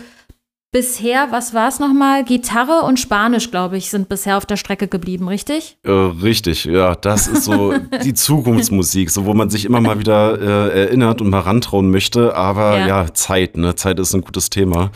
[0.76, 2.22] bisher, was war es nochmal?
[2.22, 5.78] Gitarre und Spanisch, glaube ich, sind bisher auf der Strecke geblieben, richtig?
[5.84, 6.94] Äh, richtig, ja.
[6.94, 7.72] Das ist so
[8.04, 12.36] die Zukunftsmusik, so wo man sich immer mal wieder äh, erinnert und mal rantrauen möchte.
[12.36, 12.86] Aber ja.
[12.86, 13.74] ja, Zeit, ne?
[13.74, 14.90] Zeit ist ein gutes Thema.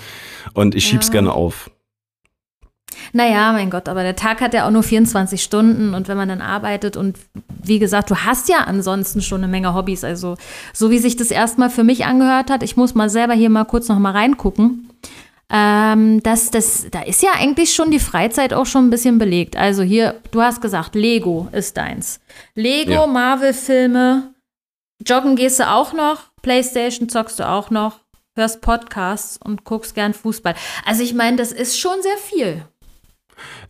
[0.53, 1.13] Und ich schieb's ja.
[1.13, 1.71] gerne auf.
[3.15, 6.29] Naja, mein Gott, aber der Tag hat ja auch nur 24 Stunden und wenn man
[6.29, 7.17] dann arbeitet und
[7.63, 10.05] wie gesagt, du hast ja ansonsten schon eine Menge Hobbys.
[10.05, 10.37] Also,
[10.75, 13.65] so wie sich das erstmal für mich angehört hat, ich muss mal selber hier mal
[13.65, 14.90] kurz noch mal reingucken.
[15.51, 19.57] Ähm, das, das, da ist ja eigentlich schon die Freizeit auch schon ein bisschen belegt.
[19.57, 22.21] Also hier, du hast gesagt, Lego ist deins.
[22.55, 23.07] Lego, ja.
[23.07, 24.35] Marvel-Filme,
[25.05, 28.01] Joggen gehst du auch noch, Playstation zockst du auch noch,
[28.37, 30.55] hörst Podcasts und guckst gern Fußball.
[30.87, 32.65] Also ich meine, das ist schon sehr viel.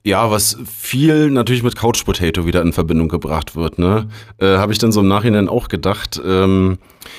[0.03, 4.09] Ja, was viel natürlich mit Couch Potato wieder in Verbindung gebracht wird, ne?
[4.39, 6.21] Äh, Habe ich dann so im Nachhinein auch gedacht.
[6.25, 6.79] Ähm,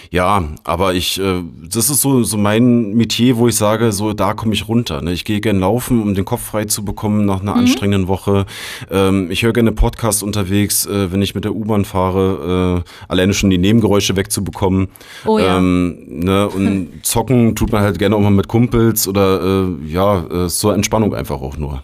[0.09, 4.33] ja, aber ich, äh, das ist so, so mein Metier, wo ich sage, so da
[4.33, 5.01] komme ich runter.
[5.01, 5.11] Ne?
[5.13, 7.59] Ich gehe gerne laufen, um den Kopf frei zu bekommen nach einer mhm.
[7.61, 8.45] anstrengenden Woche.
[8.89, 13.33] Ähm, ich höre gerne Podcasts unterwegs, äh, wenn ich mit der U-Bahn fahre, äh, alleine
[13.33, 14.89] schon die Nebengeräusche wegzubekommen.
[15.25, 15.57] Oh ja.
[15.57, 16.49] Ähm, ne?
[16.49, 20.71] Und zocken tut man halt gerne auch mal mit Kumpels oder äh, ja, äh, so
[20.71, 21.83] Entspannung einfach auch nur.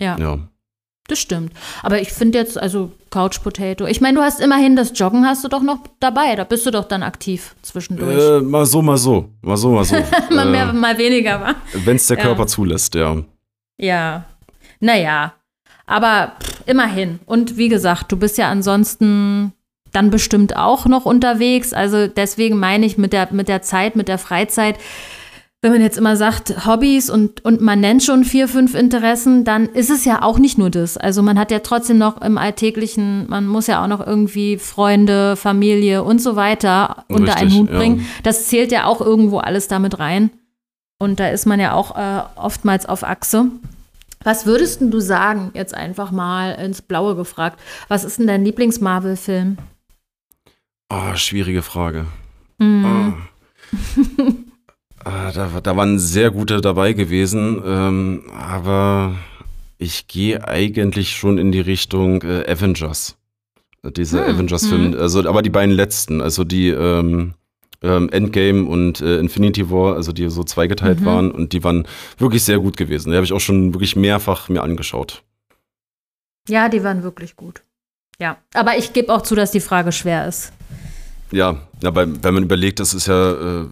[0.00, 0.16] Ja.
[0.18, 0.38] ja.
[1.08, 1.52] Das stimmt.
[1.82, 3.86] Aber ich finde jetzt, also Couch Potato.
[3.86, 6.34] Ich meine, du hast immerhin das Joggen hast du doch noch dabei.
[6.34, 8.18] Da bist du doch dann aktiv zwischendurch.
[8.18, 9.30] Äh, mal so, mal so.
[9.42, 9.94] Mal so, mal so.
[10.34, 11.54] mal mehr, äh, mal weniger, wa?
[11.72, 12.24] Wenn es der ja.
[12.24, 13.16] Körper zulässt, ja.
[13.78, 14.24] Ja.
[14.80, 15.34] Naja.
[15.86, 17.20] Aber pff, immerhin.
[17.26, 19.52] Und wie gesagt, du bist ja ansonsten
[19.92, 21.72] dann bestimmt auch noch unterwegs.
[21.72, 24.76] Also deswegen meine ich mit der, mit der Zeit, mit der Freizeit
[25.66, 29.66] wenn man jetzt immer sagt, Hobbys und, und man nennt schon vier, fünf Interessen, dann
[29.66, 30.96] ist es ja auch nicht nur das.
[30.96, 35.34] Also man hat ja trotzdem noch im Alltäglichen, man muss ja auch noch irgendwie Freunde,
[35.34, 37.98] Familie und so weiter unter Richtig, einen Hut bringen.
[37.98, 38.04] Ja.
[38.22, 40.30] Das zählt ja auch irgendwo alles damit rein.
[41.00, 43.46] Und da ist man ja auch äh, oftmals auf Achse.
[44.22, 47.58] Was würdest du sagen, jetzt einfach mal ins Blaue gefragt?
[47.88, 49.58] Was ist denn dein Lieblings-Marvel-Film?
[50.90, 52.06] Oh, schwierige Frage.
[52.58, 52.84] Mm.
[52.84, 53.12] Oh.
[55.06, 59.14] Ah, da, da waren sehr gute dabei gewesen, ähm, aber
[59.78, 63.16] ich gehe eigentlich schon in die Richtung äh, Avengers.
[63.84, 65.00] Diese hm, Avengers-Filme, hm.
[65.00, 67.34] also aber die beiden letzten, also die ähm,
[67.82, 71.04] ähm, Endgame und äh, Infinity War, also die so zweigeteilt mhm.
[71.04, 71.86] waren und die waren
[72.18, 73.10] wirklich sehr gut gewesen.
[73.10, 75.22] Die habe ich auch schon wirklich mehrfach mir angeschaut.
[76.48, 77.62] Ja, die waren wirklich gut.
[78.18, 80.52] Ja, aber ich gebe auch zu, dass die Frage schwer ist.
[81.32, 83.66] Ja, ja, weil, wenn man überlegt, das ist ja äh,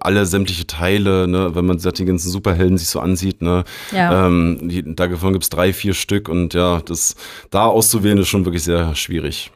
[0.00, 4.26] alle sämtliche Teile, ne, wenn man die ganzen Superhelden sich so ansieht, ne, ja.
[4.26, 7.16] ähm, die, davon gibt es drei, vier Stück und ja, das
[7.50, 9.50] da auszuwählen ist schon wirklich sehr schwierig.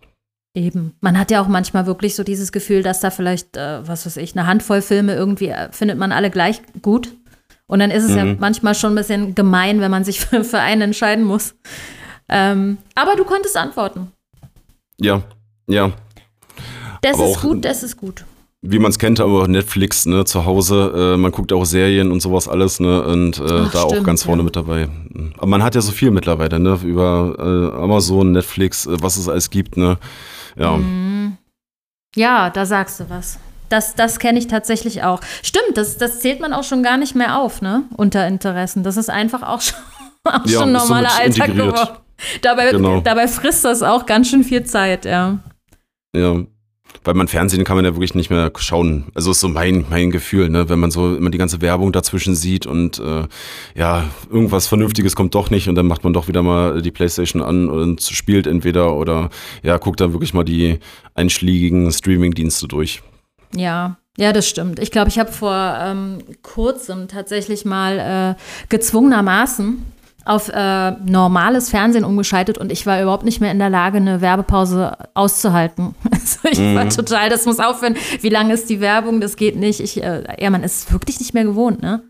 [0.54, 0.94] Eben.
[1.02, 4.16] Man hat ja auch manchmal wirklich so dieses Gefühl, dass da vielleicht, äh, was weiß
[4.16, 7.12] ich, eine Handvoll Filme irgendwie äh, findet man alle gleich gut.
[7.66, 8.16] Und dann ist es mhm.
[8.16, 11.54] ja manchmal schon ein bisschen gemein, wenn man sich für, für einen entscheiden muss.
[12.30, 14.12] Ähm, aber du konntest antworten.
[14.98, 15.22] Ja,
[15.66, 15.92] ja.
[17.02, 18.24] Das aber ist gut, das ist gut.
[18.62, 22.20] Wie man es kennt, aber Netflix, ne, zu Hause, äh, man guckt auch Serien und
[22.20, 24.44] sowas alles, ne, und äh, Ach, da stimmt, auch ganz vorne ja.
[24.44, 24.88] mit dabei.
[25.36, 29.28] Aber man hat ja so viel mittlerweile, ne, über äh, Amazon, Netflix, äh, was es
[29.28, 29.98] alles gibt, ne,
[30.56, 30.76] ja.
[30.76, 31.36] Mhm.
[32.16, 33.38] Ja, da sagst du was.
[33.68, 35.20] Das, das kenne ich tatsächlich auch.
[35.42, 37.82] Stimmt, das, das zählt man auch schon gar nicht mehr auf, ne?
[37.96, 38.84] Unter Interessen.
[38.84, 39.78] Das ist einfach auch schon,
[40.24, 41.98] auch ja, schon normaler Alltag geworden.
[42.40, 43.00] Dabei, genau.
[43.00, 45.38] dabei frisst das auch ganz schön viel Zeit, ja.
[46.16, 46.46] Ja
[47.04, 49.06] weil man Fernsehen kann man ja wirklich nicht mehr schauen.
[49.14, 50.68] Also ist so mein, mein Gefühl, ne?
[50.68, 53.24] wenn man so immer die ganze Werbung dazwischen sieht und äh,
[53.74, 57.42] ja, irgendwas Vernünftiges kommt doch nicht und dann macht man doch wieder mal die Playstation
[57.42, 59.30] an und spielt entweder oder
[59.62, 60.78] ja, guckt dann wirklich mal die
[61.14, 63.02] einschlägigen Streaming-Dienste durch.
[63.54, 64.78] Ja, ja, das stimmt.
[64.78, 69.84] Ich glaube, ich habe vor ähm, kurzem tatsächlich mal äh, gezwungenermaßen
[70.26, 74.20] auf äh, normales Fernsehen umgeschaltet und ich war überhaupt nicht mehr in der Lage, eine
[74.20, 75.94] Werbepause auszuhalten.
[76.26, 76.74] Also ich mhm.
[76.74, 77.94] war total, das muss aufhören.
[78.20, 79.20] Wie lange ist die Werbung?
[79.20, 79.78] Das geht nicht.
[79.78, 82.02] Ich, äh, ja, man ist wirklich nicht mehr gewohnt, ne?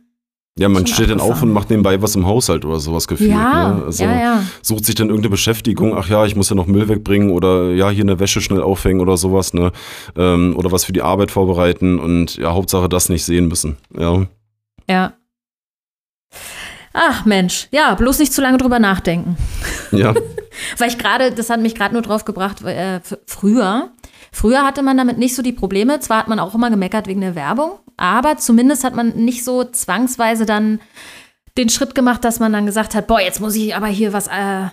[0.58, 3.30] Ja, man steht dann auf und macht nebenbei was im Haushalt oder sowas gefühlt.
[3.30, 3.84] Ja, ne?
[3.84, 4.42] also ja, ja.
[4.62, 7.90] sucht sich dann irgendeine Beschäftigung, ach ja, ich muss ja noch Müll wegbringen oder ja,
[7.90, 9.70] hier eine Wäsche schnell aufhängen oder sowas, ne?
[10.16, 13.76] Ähm, oder was für die Arbeit vorbereiten und ja, Hauptsache das nicht sehen müssen.
[13.98, 14.26] Ja.
[14.88, 15.12] Ja.
[16.98, 19.36] Ach Mensch, ja, bloß nicht zu lange drüber nachdenken.
[19.92, 20.14] Ja.
[20.78, 23.90] Weil ich gerade, das hat mich gerade nur drauf gebracht, äh, früher,
[24.32, 26.00] früher hatte man damit nicht so die Probleme.
[26.00, 29.62] Zwar hat man auch immer gemeckert wegen der Werbung, aber zumindest hat man nicht so
[29.62, 30.80] zwangsweise dann
[31.58, 34.28] den Schritt gemacht, dass man dann gesagt hat, boah, jetzt muss ich aber hier was
[34.28, 34.68] äh,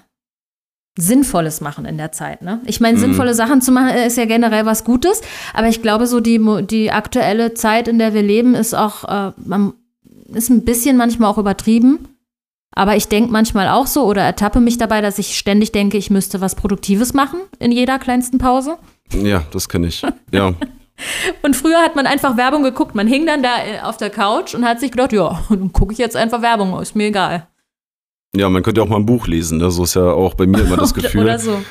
[0.97, 2.41] Sinnvolles machen in der Zeit.
[2.41, 2.61] Ne?
[2.65, 3.01] Ich meine, mhm.
[3.01, 5.19] sinnvolle Sachen zu machen ist ja generell was Gutes,
[5.53, 9.33] aber ich glaube, so die, die aktuelle Zeit, in der wir leben, ist auch, äh,
[9.43, 9.73] man
[10.33, 12.07] ist ein bisschen manchmal auch übertrieben.
[12.75, 16.09] Aber ich denke manchmal auch so oder ertappe mich dabei, dass ich ständig denke, ich
[16.09, 18.77] müsste was Produktives machen in jeder kleinsten Pause.
[19.11, 20.01] Ja, das kenne ich.
[20.31, 20.53] Ja.
[21.43, 22.95] und früher hat man einfach Werbung geguckt.
[22.95, 25.93] Man hing dann da äh, auf der Couch und hat sich gedacht, ja, dann gucke
[25.93, 27.47] ich jetzt einfach Werbung, ist mir egal.
[28.35, 29.69] Ja, man könnte auch mal ein Buch lesen, ne?
[29.69, 31.23] so ist ja auch bei mir immer das Gefühl.
[31.23, 31.61] oder so.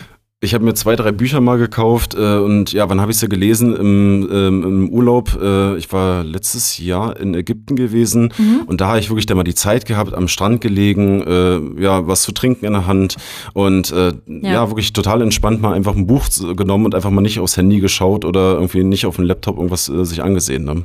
[0.44, 3.28] Ich habe mir zwei, drei Bücher mal gekauft äh, und ja, wann habe ich sie
[3.28, 3.76] gelesen?
[3.76, 5.38] Im, ähm, im Urlaub.
[5.40, 8.62] Äh, ich war letztes Jahr in Ägypten gewesen Mhm.
[8.66, 12.08] und da habe ich wirklich dann mal die Zeit gehabt, am Strand gelegen, äh, ja,
[12.08, 13.18] was zu trinken in der Hand
[13.54, 14.50] und äh, ja.
[14.52, 14.68] Ja.
[14.68, 16.26] wirklich total entspannt mal einfach ein Buch
[16.56, 19.88] genommen und einfach mal nicht aufs Handy geschaut oder irgendwie nicht auf dem Laptop irgendwas
[19.88, 20.64] äh, sich angesehen.
[20.64, 20.84] Ne?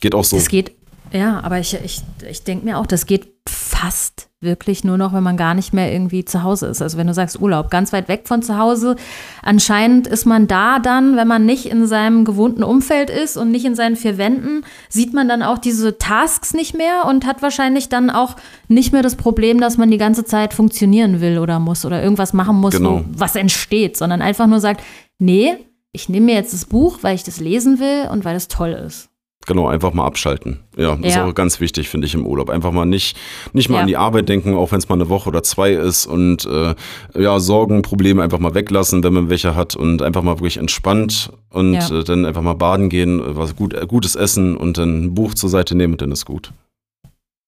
[0.00, 0.34] Geht auch so.
[0.36, 0.72] Das geht,
[1.12, 5.22] ja, aber ich, ich, ich denke mir auch, das geht fast wirklich nur noch, wenn
[5.22, 6.82] man gar nicht mehr irgendwie zu Hause ist.
[6.82, 8.96] Also wenn du sagst Urlaub, ganz weit weg von zu Hause.
[9.42, 13.64] Anscheinend ist man da dann, wenn man nicht in seinem gewohnten Umfeld ist und nicht
[13.64, 17.88] in seinen vier Wänden, sieht man dann auch diese Tasks nicht mehr und hat wahrscheinlich
[17.88, 18.36] dann auch
[18.68, 22.32] nicht mehr das Problem, dass man die ganze Zeit funktionieren will oder muss oder irgendwas
[22.32, 23.04] machen muss, Genau.
[23.12, 24.82] was entsteht, sondern einfach nur sagt,
[25.18, 25.54] nee,
[25.92, 28.70] ich nehme mir jetzt das Buch, weil ich das lesen will und weil es toll
[28.72, 29.08] ist.
[29.46, 30.60] Genau, einfach mal abschalten.
[30.76, 31.26] Ja, ist Ja.
[31.26, 32.48] auch ganz wichtig, finde ich, im Urlaub.
[32.48, 33.16] Einfach mal nicht,
[33.52, 33.80] nicht mal Ja.
[33.82, 36.74] an die Arbeit denken, auch wenn es mal eine Woche oder zwei ist und äh,
[37.18, 41.32] ja, Sorgen, Probleme einfach mal weglassen, wenn man welche hat und einfach mal wirklich entspannt
[41.50, 41.98] und Ja.
[42.00, 45.34] äh, dann einfach mal baden gehen, was gut, äh, gutes Essen und dann ein Buch
[45.34, 46.52] zur Seite nehmen und dann ist gut.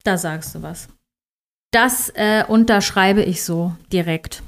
[0.02, 0.88] Da sagst du was.
[1.70, 4.42] Das äh, unterschreibe ich so direkt.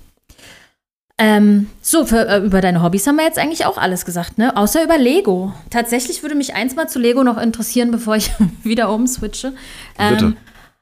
[1.19, 4.57] Ähm, so, für, äh, über deine Hobbys haben wir jetzt eigentlich auch alles gesagt, ne?
[4.57, 5.55] Außer über Lego.
[5.71, 8.31] Tatsächlich würde mich eins mal zu Lego noch interessieren, bevor ich
[8.63, 9.55] wieder umswitche.
[9.97, 10.37] Bitte.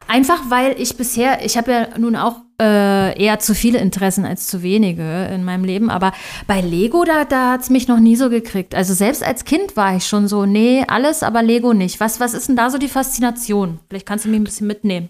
[0.06, 4.48] Einfach weil ich bisher, ich habe ja nun auch äh, eher zu viele Interessen als
[4.48, 6.12] zu wenige in meinem Leben, aber
[6.46, 8.74] bei Lego, da, da hat es mich noch nie so gekriegt.
[8.74, 12.00] Also selbst als Kind war ich schon so, nee, alles, aber Lego nicht.
[12.00, 13.80] Was, was ist denn da so die Faszination?
[13.88, 15.08] Vielleicht kannst du mich ein bisschen mitnehmen.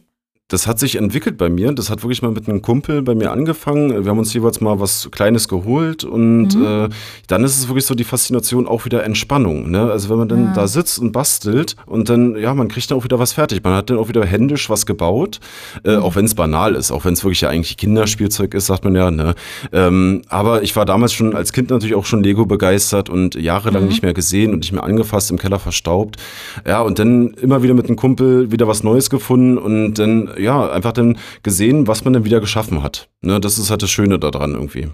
[0.48, 1.72] Das hat sich entwickelt bei mir.
[1.72, 4.04] Das hat wirklich mal mit einem Kumpel bei mir angefangen.
[4.04, 6.64] Wir haben uns jeweils mal was Kleines geholt und Mhm.
[6.64, 6.88] äh,
[7.28, 9.70] dann ist es wirklich so die Faszination auch wieder Entspannung.
[9.70, 9.90] Ne?
[9.90, 10.52] Also wenn man dann Ah.
[10.54, 13.64] da sitzt und bastelt und dann, ja, man kriegt dann auch wieder was fertig.
[13.64, 15.40] Man hat dann auch wieder händisch was gebaut,
[15.82, 16.02] äh, Mhm.
[16.02, 18.94] auch wenn es banal ist, auch wenn es wirklich ja eigentlich Kinderspielzeug ist, sagt man
[18.94, 19.10] ja.
[19.10, 19.34] Ne?
[19.72, 23.84] Ähm, aber ich war damals schon als Kind natürlich auch schon Lego begeistert und jahrelang
[23.84, 23.88] Mhm.
[23.88, 26.16] nicht mehr gesehen und nicht mehr angefasst, im Keller verstaubt.
[26.66, 30.70] Ja, und dann immer wieder mit einem Kumpel wieder was Neues gefunden und dann, ja,
[30.70, 33.08] einfach dann gesehen, was man dann wieder geschaffen hat.
[33.20, 34.88] Ne, das ist halt das Schöne daran irgendwie.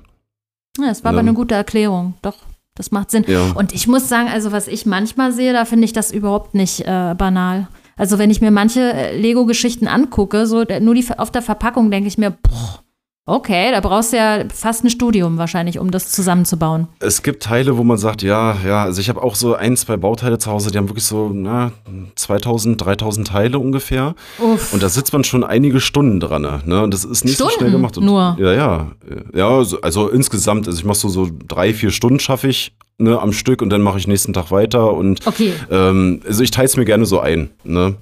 [0.78, 1.22] Ja, das war aber Ja.
[1.28, 2.14] eine gute Erklärung.
[2.22, 2.36] Doch,
[2.74, 3.24] das macht Sinn.
[3.26, 3.52] Ja.
[3.54, 6.80] Und ich muss sagen, also was ich manchmal sehe, da finde ich das überhaupt nicht
[6.86, 7.68] äh, banal.
[7.96, 12.08] Also wenn ich mir manche äh, Lego-Geschichten angucke, so nur die auf der Verpackung denke
[12.08, 12.82] ich mir, boah,
[13.26, 16.88] okay, da brauchst du ja fast ein Studium wahrscheinlich, um das zusammenzubauen.
[17.00, 19.96] Es gibt Teile, wo man sagt, ja, ja, also ich habe auch so ein, zwei
[19.96, 21.72] Bauteile zu Hause, die haben wirklich so, na,
[22.16, 24.14] 2000, 3000 Teile ungefähr.
[24.38, 24.72] Uff.
[24.72, 26.82] Und da sitzt man schon einige Stunden dran, ne?
[26.82, 27.96] Und das ist nicht so schnell Stunden gemacht.
[27.98, 28.36] Und, nur?
[28.38, 28.86] Ja, ja.
[29.34, 33.20] Ja, also, also insgesamt, also ich mache so, so drei, vier Stunden schaffe ich ne,
[33.20, 35.52] am Stück und dann mache ich nächsten Tag weiter und Okay.
[35.70, 37.94] ähm, also ich teile es mir gerne so ein, ne?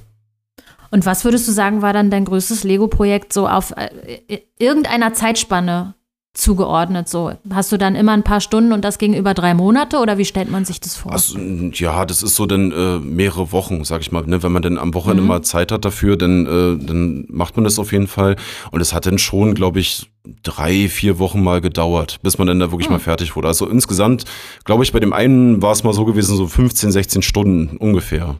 [0.90, 5.94] Und was würdest du sagen, war dann dein größtes Lego-Projekt so auf äh, irgendeiner Zeitspanne
[6.35, 7.09] zugeordnet?
[7.09, 10.18] So, hast du dann immer ein paar Stunden und das ging über drei Monate oder
[10.18, 11.12] wie stellt man sich das vor?
[11.12, 14.22] Also, ja, das ist so dann äh, mehrere Wochen, sag ich mal.
[14.24, 14.42] Ne?
[14.42, 15.29] Wenn man dann am Wochenende Mhm.
[15.29, 18.37] mal Zeit hat dafür, dann, äh, dann macht man das auf jeden Fall.
[18.70, 20.11] Und es hat dann schon, glaube ich,
[20.42, 22.94] drei, vier Wochen mal gedauert, bis man dann da wirklich Hm.
[22.94, 23.48] mal fertig wurde.
[23.48, 24.24] Also insgesamt,
[24.64, 28.37] glaube ich, bei dem einen war es mal so gewesen, so 15, 16 Stunden ungefähr.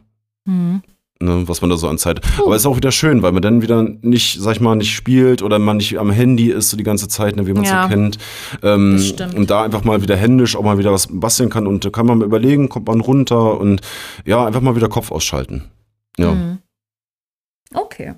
[0.47, 0.81] Hm.
[1.21, 2.21] Ne, was man da so an Zeit.
[2.39, 4.95] Aber es ist auch wieder schön, weil man dann wieder nicht, sag ich mal, nicht
[4.95, 7.69] spielt oder man nicht am Handy ist so die ganze Zeit, ne, wie man es
[7.69, 8.17] Ja, so kennt.
[8.63, 9.33] Ähm, das stimmt.
[9.33, 12.05] Und da einfach mal wieder händisch auch mal wieder was basteln kann und da kann
[12.05, 13.81] man mal überlegen, kommt man runter und
[14.25, 15.65] ja, einfach mal wieder Kopf ausschalten.
[16.17, 16.31] Ja.
[16.31, 16.59] Hm.
[17.73, 18.13] Okay.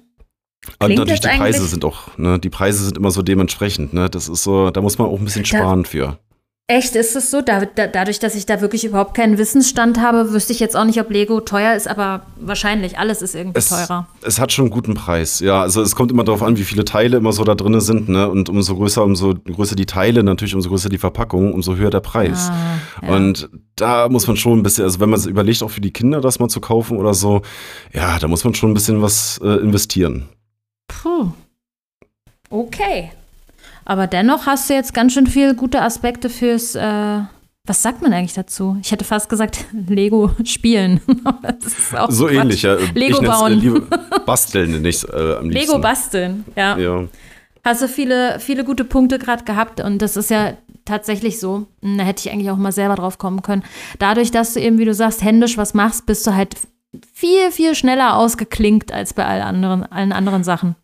[0.78, 4.12] Und Klingt natürlich die Preise sind auch, ne, die Preise sind immer so dementsprechend, ne?
[4.12, 6.20] Das ist so, da muss man auch ein bisschen sparen für.
[6.72, 7.42] Echt, ist es so?
[7.42, 10.86] Da, da, dadurch, dass ich da wirklich überhaupt keinen Wissensstand habe, wüsste ich jetzt auch
[10.86, 14.08] nicht, ob Lego teuer ist, aber wahrscheinlich, alles ist irgendwie Es, teurer.
[14.22, 15.62] es hat schon einen guten Preis, ja.
[15.62, 18.30] Also es kommt immer darauf an, wie viele Teile immer so da drin sind, ne?
[18.30, 22.00] Und umso größer, umso größer die Teile, natürlich umso größer die Verpackung, umso höher der
[22.00, 22.50] Preis.
[22.50, 23.16] Ah, ja.
[23.18, 25.92] Und da muss man schon ein bisschen, also wenn man sich überlegt, auch für die
[25.92, 27.42] Kinder das mal zu kaufen oder so,
[27.92, 30.30] ja, da muss man schon ein bisschen was äh, investieren.
[30.88, 31.32] Puh.
[32.50, 33.12] Okay.
[33.92, 37.20] Aber dennoch hast du jetzt ganz schön viele gute Aspekte fürs, äh,
[37.66, 38.78] was sagt man eigentlich dazu?
[38.82, 41.02] Ich hätte fast gesagt, Lego spielen.
[41.26, 42.36] Aber das ist auch So Quatsch.
[42.36, 42.78] ähnlich, ja.
[42.96, 43.52] Lego bauen.
[43.52, 43.82] Äh, liebe,
[44.26, 45.72] basteln ich äh, am liebsten.
[45.72, 46.78] Lego basteln, ja.
[46.78, 47.04] Ja.
[47.66, 50.54] Hast du viele, viele gute Punkte gerade gehabt und das ist ja
[50.86, 51.68] tatsächlich so.
[51.82, 53.64] Und Da hätte ich eigentlich auch mal selber drauf kommen können.
[54.00, 56.56] Dadurch, dass du eben, wie du sagst, händisch was machst, bist du halt
[57.12, 60.78] viel, viel schneller ausgeklinkt als bei allen anderen, allen anderen Sachen.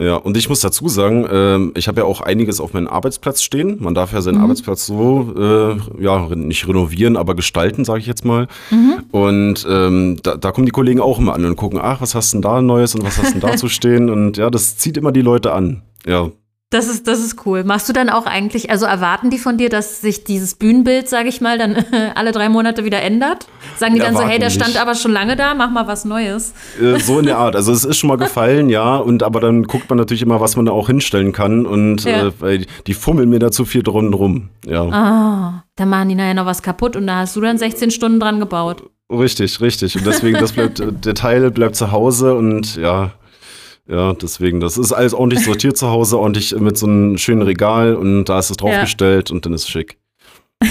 [0.00, 3.42] Ja, und ich muss dazu sagen, ähm, ich habe ja auch einiges auf meinem Arbeitsplatz
[3.42, 3.76] stehen.
[3.80, 4.42] Man darf ja seinen Mhm.
[4.44, 8.48] Arbeitsplatz so, äh, ja, nicht renovieren, aber gestalten, sage ich jetzt mal.
[8.70, 9.04] Mhm.
[9.12, 12.32] Und ähm, da, da kommen die Kollegen auch immer an und gucken, ach, was hast
[12.32, 14.10] du denn da Neues und was hast du denn da zu stehen?
[14.10, 15.82] Und ja, das zieht immer die Leute an.
[16.06, 16.30] Ja.
[16.72, 17.64] Das ist, das ist cool.
[17.64, 21.28] Machst du dann auch eigentlich, also erwarten die von dir, dass sich dieses Bühnenbild, sage
[21.28, 23.46] ich mal, dann alle drei Monate wieder ändert?
[23.76, 26.54] Sagen die dann so, hey, der stand aber schon lange da, mach mal was Neues.
[26.80, 27.56] Äh, so in der Art.
[27.56, 30.56] Also es ist schon mal gefallen, ja, und aber dann guckt man natürlich immer, was
[30.56, 31.66] man da auch hinstellen kann.
[31.66, 32.32] Und ja.
[32.42, 34.48] äh, die fummeln mir da zu viel drum rum.
[34.64, 34.82] Ja.
[34.84, 38.18] Ah, da machen die nachher noch was kaputt und da hast du dann 16 Stunden
[38.18, 38.84] dran gebaut.
[39.10, 39.96] Richtig, richtig.
[39.96, 43.12] Und deswegen, das bleibt, der Teil bleibt zu Hause und ja,
[43.88, 47.94] ja, deswegen, das ist alles ordentlich sortiert zu Hause, ordentlich mit so einem schönen Regal
[47.96, 49.34] und da ist es draufgestellt ja.
[49.34, 49.98] und dann ist es schick.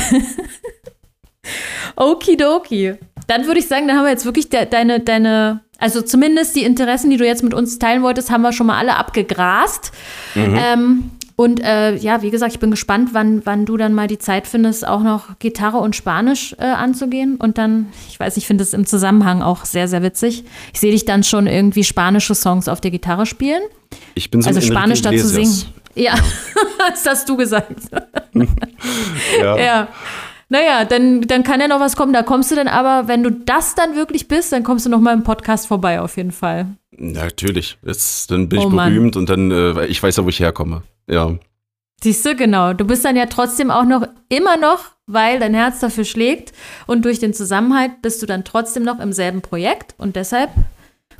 [1.96, 2.96] Okidoki.
[3.28, 6.64] Dann würde ich sagen, da haben wir jetzt wirklich de deine, deine, also zumindest die
[6.64, 9.92] Interessen, die du jetzt mit uns teilen wolltest, haben wir schon mal alle abgegrast.
[10.36, 10.58] Mhm.
[10.58, 11.12] Ähm,
[11.42, 14.46] und äh, ja, wie gesagt, ich bin gespannt, wann, wann du dann mal die Zeit
[14.46, 17.38] findest, auch noch Gitarre und Spanisch äh, anzugehen.
[17.38, 20.44] Und dann, ich weiß, ich finde es im Zusammenhang auch sehr, sehr witzig.
[20.72, 23.64] Ich sehe dich dann schon irgendwie spanische Songs auf der Gitarre spielen.
[24.14, 25.64] Ich bin so Also Spanisch dazu singen.
[25.96, 26.24] Ja, ja.
[26.90, 27.90] das hast du gesagt.
[29.40, 29.58] ja.
[29.58, 29.88] ja.
[30.50, 32.14] Naja, dann, dann kann ja noch was kommen.
[32.14, 35.00] Da kommst du dann aber, wenn du das dann wirklich bist, dann kommst du noch
[35.00, 36.68] mal im Podcast vorbei, auf jeden Fall.
[37.04, 37.80] Natürlich.
[37.84, 39.22] Jetzt, dann bin oh, ich berühmt Mann.
[39.22, 40.84] und dann, äh, ich weiß ja, wo ich herkomme.
[41.10, 41.36] Ja.
[42.04, 42.74] Siehst du, genau.
[42.74, 46.54] Du bist dann ja trotzdem auch noch, immer noch, weil dein Herz dafür schlägt
[46.86, 50.52] und durch den Zusammenhalt bist du dann trotzdem noch im selben Projekt und deshalb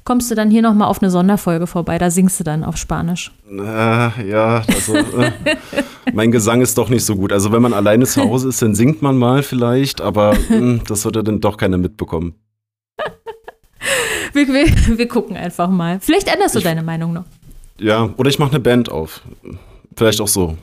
[0.04, 1.98] kommst du dann hier nochmal auf eine Sonderfolge vorbei.
[1.98, 3.32] Da singst du dann auf Spanisch.
[3.50, 5.32] Äh, ja, also äh,
[6.14, 7.34] mein Gesang ist doch nicht so gut.
[7.34, 10.82] Also wenn man alleine zu Hause ist, dann singt man mal vielleicht, aber mh, hm,
[10.88, 12.36] das wird dann doch keiner mitbekommen.
[14.34, 16.00] wir, wir, wir, gucken einfach mal.
[16.00, 17.26] Vielleicht änderst du ich, deine Meinung noch.
[17.80, 19.22] Ja, oder ich mache eine Band auf.
[19.96, 20.58] Vielleicht auch so.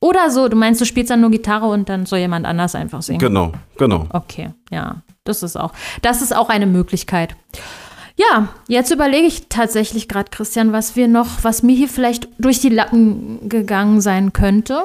[0.00, 3.02] Oder so, du meinst, du spielst dann nur Gitarre und dann soll jemand anders einfach
[3.02, 3.18] singen.
[3.18, 4.06] Genau, genau.
[4.10, 7.36] Okay, ja, das ist auch, das ist auch eine Möglichkeit.
[8.16, 12.60] Ja, jetzt überlege ich tatsächlich gerade, Christian, was wir noch, was mir hier vielleicht durch
[12.60, 14.82] die Lappen gegangen sein könnte.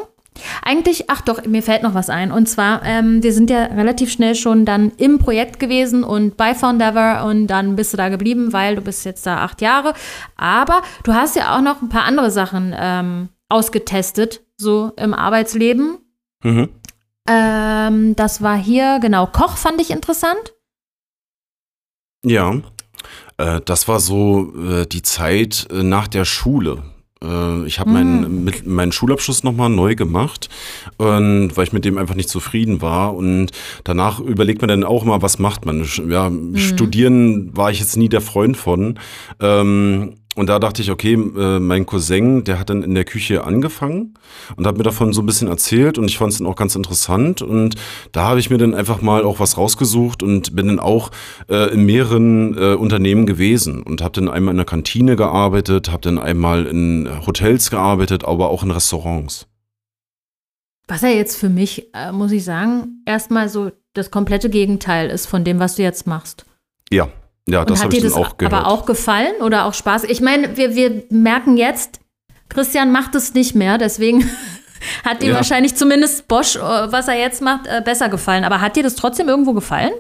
[0.62, 2.32] Eigentlich, ach doch, mir fällt noch was ein.
[2.32, 6.54] Und zwar, ähm, wir sind ja relativ schnell schon dann im Projekt gewesen und bei
[6.54, 9.94] Foundever und dann bist du da geblieben, weil du bist jetzt da acht Jahre.
[10.36, 15.98] Aber du hast ja auch noch ein paar andere Sachen ähm, ausgetestet, so im Arbeitsleben.
[16.44, 16.70] Mhm.
[17.28, 20.54] Ähm, das war hier, genau, Koch fand ich interessant.
[22.24, 22.56] Ja,
[23.38, 26.84] äh, das war so äh, die Zeit äh, nach der Schule.
[27.26, 28.52] Äh, ich habe meinen, mhm.
[28.66, 30.50] meinen Schulabschluss nochmal neu gemacht,
[30.98, 33.16] und, weil ich mit dem einfach nicht zufrieden war.
[33.16, 33.48] Und
[33.84, 35.86] danach überlegt man dann auch mal, was macht man.
[36.10, 36.58] Ja, mhm.
[36.58, 39.00] Studieren war ich jetzt nie der Freund von.
[39.40, 43.46] Ähm, und da dachte ich, okay, äh, mein Cousin, der hat dann in der Küche
[43.46, 44.16] angefangen
[44.58, 46.76] und hat mir davon so ein bisschen erzählt und ich fand es dann auch ganz
[46.76, 47.42] interessant.
[47.42, 47.76] Und
[48.12, 51.12] da habe ich mir dann einfach mal auch was rausgesucht und bin dann auch
[51.50, 56.02] äh, in mehreren äh, Unternehmen gewesen und habe dann einmal in der Kantine gearbeitet, habe
[56.02, 59.48] dann einmal in Hotels gearbeitet, aber auch in Restaurants.
[60.88, 65.28] Was ja jetzt für mich, äh, muss ich sagen, erstmal so das komplette Gegenteil ist
[65.28, 66.46] von dem, was du jetzt machst.
[66.92, 67.08] Ja,
[67.48, 68.54] ja, das habe ich dann auch gehört.
[68.54, 70.06] Aber auch gefallen oder auch Spaß?
[70.06, 72.00] Ich meine, wir, wir merken jetzt,
[72.50, 74.30] Christian macht es nicht mehr, deswegen
[75.06, 75.36] hat dir ja.
[75.36, 78.44] wahrscheinlich zumindest Bosch, äh, was er jetzt macht, äh, besser gefallen.
[78.44, 79.94] Aber hat dir das trotzdem irgendwo gefallen?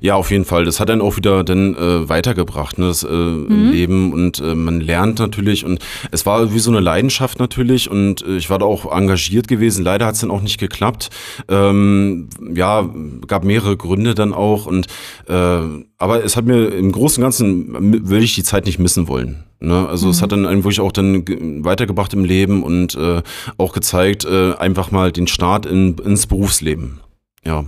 [0.00, 0.64] Ja, auf jeden Fall.
[0.64, 3.70] Das hat dann auch wieder dann äh, weitergebracht, ne, das äh, mhm.
[3.70, 8.22] Leben und äh, man lernt natürlich und es war wie so eine Leidenschaft natürlich und
[8.22, 9.84] äh, ich war da auch engagiert gewesen.
[9.84, 11.10] Leider hat es dann auch nicht geklappt.
[11.48, 12.88] Ähm, ja,
[13.26, 14.86] gab mehrere Gründe dann auch und
[15.28, 15.60] äh,
[15.98, 19.44] aber es hat mir im Großen und Ganzen will ich die Zeit nicht missen wollen.
[19.60, 19.88] Ne?
[19.88, 20.10] Also mhm.
[20.10, 21.24] es hat dann einen wirklich auch dann
[21.64, 23.22] weitergebracht im Leben und äh,
[23.56, 27.00] auch gezeigt, äh, einfach mal den Start in, ins Berufsleben.
[27.44, 27.64] Ja.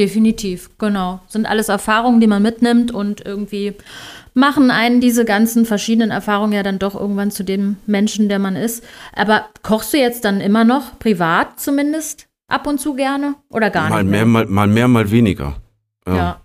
[0.00, 1.20] Definitiv, genau.
[1.28, 3.74] Sind alles Erfahrungen, die man mitnimmt und irgendwie
[4.32, 8.56] machen einen diese ganzen verschiedenen Erfahrungen ja dann doch irgendwann zu dem Menschen, der man
[8.56, 8.82] ist.
[9.14, 13.90] Aber kochst du jetzt dann immer noch, privat zumindest, ab und zu gerne oder gar
[13.90, 14.10] mal nicht?
[14.10, 15.56] Mehr, mal, mal mehr, mal weniger.
[16.08, 16.16] Ja.
[16.16, 16.40] ja.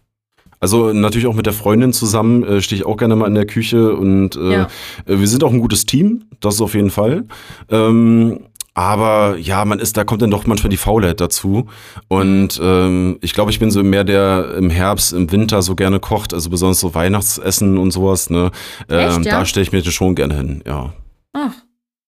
[0.59, 3.45] Also natürlich auch mit der Freundin zusammen äh, stehe ich auch gerne mal in der
[3.45, 4.67] Küche und äh, ja.
[5.05, 7.23] Äh, wir sind auch ein gutes Team, das ist auf jeden Fall.
[7.69, 8.41] Ähm,
[8.75, 11.67] aber ja, man ist, da kommt dann doch manchmal die Faulheit dazu.
[12.09, 16.01] Und ähm, ich glaube, ich bin so mehr der im Herbst, im Winter so gerne
[16.01, 18.29] kocht, also besonders so Weihnachtsessen und sowas.
[18.29, 18.51] Ne?
[18.89, 19.39] Ähm, Echt, ja?
[19.39, 20.93] Da stelle ich mir das schon gerne hin, ja.
[21.31, 21.53] Ach,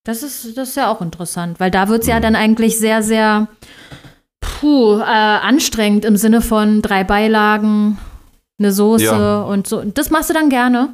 [0.03, 2.23] das ist, das ist ja auch interessant, weil da wird es ja mhm.
[2.23, 3.47] dann eigentlich sehr, sehr
[4.41, 7.97] puh, äh, anstrengend im Sinne von drei Beilagen,
[8.59, 9.41] eine Soße ja.
[9.41, 9.83] und so.
[9.83, 10.89] Das machst du dann gerne?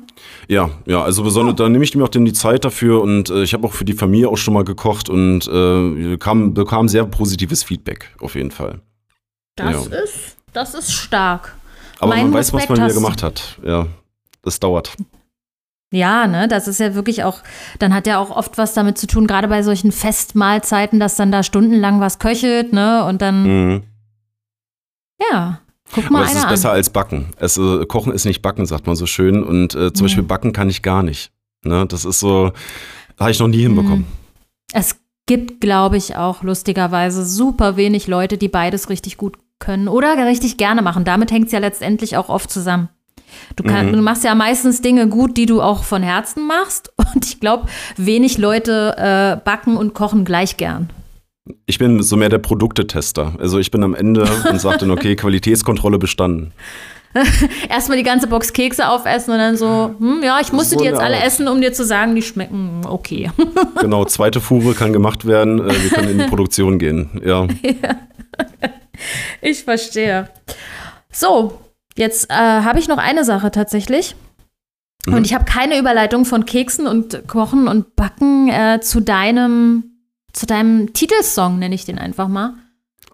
[0.48, 3.44] Ja, ja, also besonders, da nehme ich mir auch dann die Zeit dafür und äh,
[3.44, 7.06] ich habe auch für die Familie auch schon mal gekocht und äh, kam, bekam sehr
[7.06, 8.82] positives Feedback, auf jeden Fall.
[9.56, 9.98] Das ja.
[10.04, 11.56] ist, das ist stark.
[12.00, 13.58] Aber mein man weiß, was man hier gemacht hat.
[13.66, 13.88] Ja,
[14.42, 14.94] das dauert.
[15.92, 17.40] Ja, ne, das ist ja wirklich auch,
[17.80, 21.32] dann hat ja auch oft was damit zu tun, gerade bei solchen Festmahlzeiten, dass dann
[21.32, 23.84] da stundenlang was köchelt, ne, und dann, Mhm.
[25.32, 25.60] ja,
[25.92, 26.50] guck mal Aber es ist an.
[26.50, 27.28] besser als Backen.
[27.38, 29.44] Es, äh, Kochen ist nicht Backen, sagt man so schön.
[29.44, 30.08] Und äh, zum Mhm.
[30.08, 31.32] Beispiel Backen kann ich gar nicht.
[31.64, 31.86] Ne?
[31.88, 32.52] Das ist so,
[33.20, 34.06] habe ich noch nie hinbekommen.
[34.74, 40.18] Es gibt, glaube ich, auch lustigerweise super wenig Leute, die beides richtig gut können oder
[40.26, 41.06] richtig gerne machen.
[41.06, 42.90] Damit hängt es ja letztendlich auch oft zusammen.
[43.56, 43.94] Du, kann, Mhm.
[43.94, 46.92] du machst ja meistens Dinge gut, die du auch von Herzen machst.
[47.16, 47.68] Und ich glaube,
[47.98, 50.90] wenig Leute äh, backen und kochen gleich gern.
[51.66, 53.34] Ich bin so mehr der Produktetester.
[53.40, 56.54] Also ich bin am Ende und sage dann, okay, Qualitätskontrolle bestanden.
[57.70, 60.86] Erstmal die ganze Box Kekse aufessen und dann so, hm, ja, ich musste So die
[60.86, 61.26] jetzt alle Art.
[61.26, 63.30] essen, um dir zu sagen, die schmecken okay.
[63.80, 65.60] Genau, zweite Fuhre kann gemacht werden.
[65.60, 67.10] Äh, wir können in die Produktion gehen.
[67.24, 67.48] Ja.
[69.42, 70.30] Ich verstehe.
[71.12, 71.60] So,
[71.98, 74.16] jetzt äh, habe ich noch eine Sache tatsächlich.
[75.06, 75.14] Mhm.
[75.16, 79.93] Und ich habe keine Überleitung von Keksen und Kochen und Backen äh, zu deinem,
[80.34, 82.56] zu deinem Titelsong, nenne ich den einfach mal.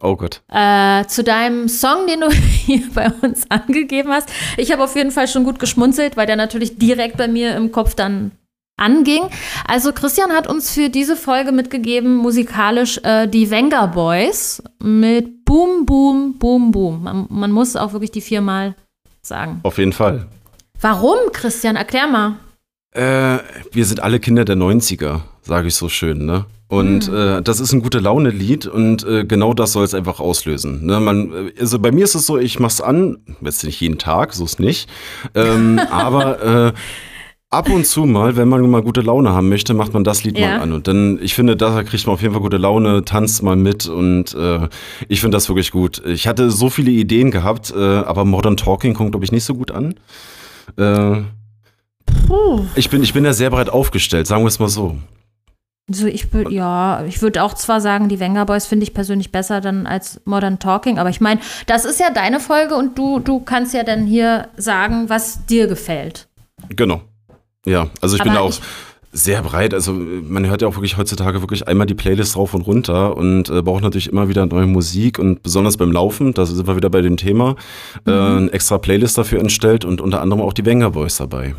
[0.02, 0.42] Oh Gott.
[0.50, 4.30] Äh, zu deinem Song, den du hier bei uns angegeben hast.
[4.58, 7.72] Ich habe auf jeden Fall schon gut geschmunzelt, weil der natürlich direkt bei mir im
[7.72, 8.32] Kopf dann
[8.78, 9.24] anging.
[9.68, 15.86] Also Christian hat uns für diese Folge mitgegeben, musikalisch äh, die Venga Boys mit Boom,
[15.86, 17.04] Boom, Boom, Boom.
[17.04, 18.76] Man, man muss auch wirklich die viermal
[19.22, 19.60] sagen.
[19.64, 20.28] Auf jeden Fall.
[20.80, 21.76] Warum, Christian?
[21.76, 22.38] Erklär mal.
[22.92, 23.40] Äh,
[23.74, 26.46] wir sind alle Kinder der 90er, sage ich so schön, ne?
[26.70, 27.16] Und Hm.
[27.16, 30.86] äh, das ist ein gute Laune-Lied und äh, genau das soll es einfach auslösen.
[30.86, 31.00] Ne?
[31.00, 34.34] Man, äh, also bei mir ist es so, ich mach's an, jetzt nicht jeden Tag,
[34.34, 34.88] so ist nicht.
[35.34, 36.74] Ähm, aber äh,
[37.50, 40.38] ab und zu mal, wenn man mal gute Laune haben möchte, macht man das Lied
[40.38, 40.48] Ja.
[40.58, 40.72] mal an.
[40.74, 43.88] Und dann, ich finde, da kriegt man auf jeden Fall gute Laune, tanzt mal mit
[43.88, 44.70] und äh,
[45.08, 46.04] ich finde das wirklich gut.
[46.06, 49.56] Ich hatte so viele Ideen gehabt, äh, aber Modern Talking kommt, glaube ich, nicht so
[49.56, 49.96] gut an.
[50.78, 51.22] Äh,
[52.76, 54.98] ich bin, ich bin da sehr breit aufgestellt, sagen wir es mal so.
[55.92, 59.32] So, ich würde, ja, ich würde auch zwar sagen, die Venga Boys finde ich persönlich
[59.32, 63.20] besser dann als Modern Talking, aber ich meine, das ist ja deine Folge und du,
[63.20, 66.28] du kannst ja dann hier sagen, was dir gefällt.
[66.76, 67.02] Genau.
[67.66, 68.54] Ja, also ich bin Aber da auch
[69.12, 69.74] sehr breit.
[69.74, 73.50] Also man hört ja auch wirklich heutzutage wirklich einmal die Playlist rauf und runter und
[73.50, 76.92] äh, braucht natürlich immer wieder neue Musik und besonders beim Laufen, da sind wir wieder
[76.92, 77.56] bei dem Thema,
[78.06, 78.38] äh, Mhm.
[78.38, 81.56] eine extra Playlist dafür entstellt und unter anderem auch die Wenger Boys dabei.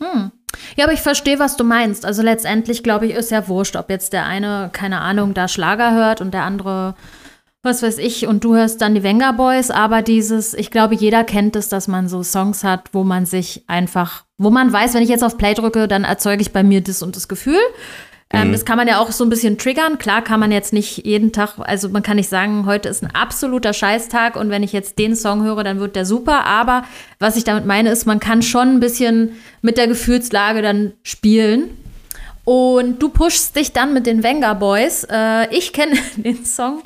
[0.00, 0.30] Hm.
[0.76, 2.04] Ja, aber ich verstehe, was du meinst.
[2.04, 5.92] Also letztendlich, glaube ich, ist ja wurscht, ob jetzt der eine, keine Ahnung, da Schlager
[5.92, 6.94] hört und der andere,
[7.62, 11.24] was weiß ich, und du hörst dann die Venga Boys, aber dieses, ich glaube, jeder
[11.24, 15.02] kennt es, dass man so Songs hat, wo man sich einfach, wo man weiß, wenn
[15.02, 17.60] ich jetzt auf Play drücke, dann erzeuge ich bei mir das und das Gefühl.
[18.32, 18.52] Ähm, Mhm.
[18.52, 19.98] Das kann man ja auch so ein bisschen triggern.
[19.98, 23.14] Klar kann man jetzt nicht jeden Tag, also man kann nicht sagen, heute ist ein
[23.14, 26.44] absoluter Scheißtag und wenn ich jetzt den Song höre, dann wird der super.
[26.44, 26.84] Aber
[27.18, 31.76] was ich damit meine, ist, man kann schon ein bisschen mit der Gefühlslage dann spielen.
[32.44, 35.06] Und du pushst dich dann mit den Venga Boys.
[35.08, 36.82] Äh, ich kenne den Song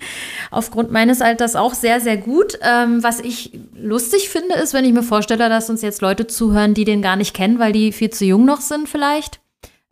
[0.51, 2.59] aufgrund meines Alters auch sehr, sehr gut.
[2.61, 6.74] Ähm, was ich lustig finde, ist, wenn ich mir vorstelle, dass uns jetzt Leute zuhören,
[6.74, 9.40] die den gar nicht kennen, weil die viel zu jung noch sind vielleicht.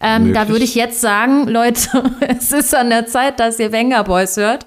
[0.04, 4.02] Ähm, da würde ich jetzt sagen, Leute, es ist an der Zeit, dass ihr Venga
[4.02, 4.66] Boys hört.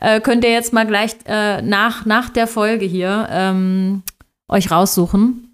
[0.00, 4.02] Äh, könnt ihr jetzt mal gleich äh, nach, nach der Folge hier ähm,
[4.48, 5.44] euch raussuchen.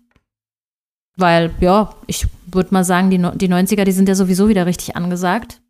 [1.17, 4.67] Weil, ja, ich würde mal sagen, die, No- die 90er, die sind ja sowieso wieder
[4.67, 5.61] richtig angesagt.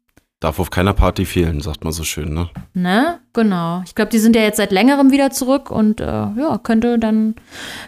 [0.45, 2.51] Darf auf keiner Party fehlen, sagt man so schön, ne?
[2.75, 3.19] Ne?
[3.33, 3.81] Genau.
[3.87, 7.35] Ich glaube, die sind ja jetzt seit längerem wieder zurück und äh, ja, könnte dann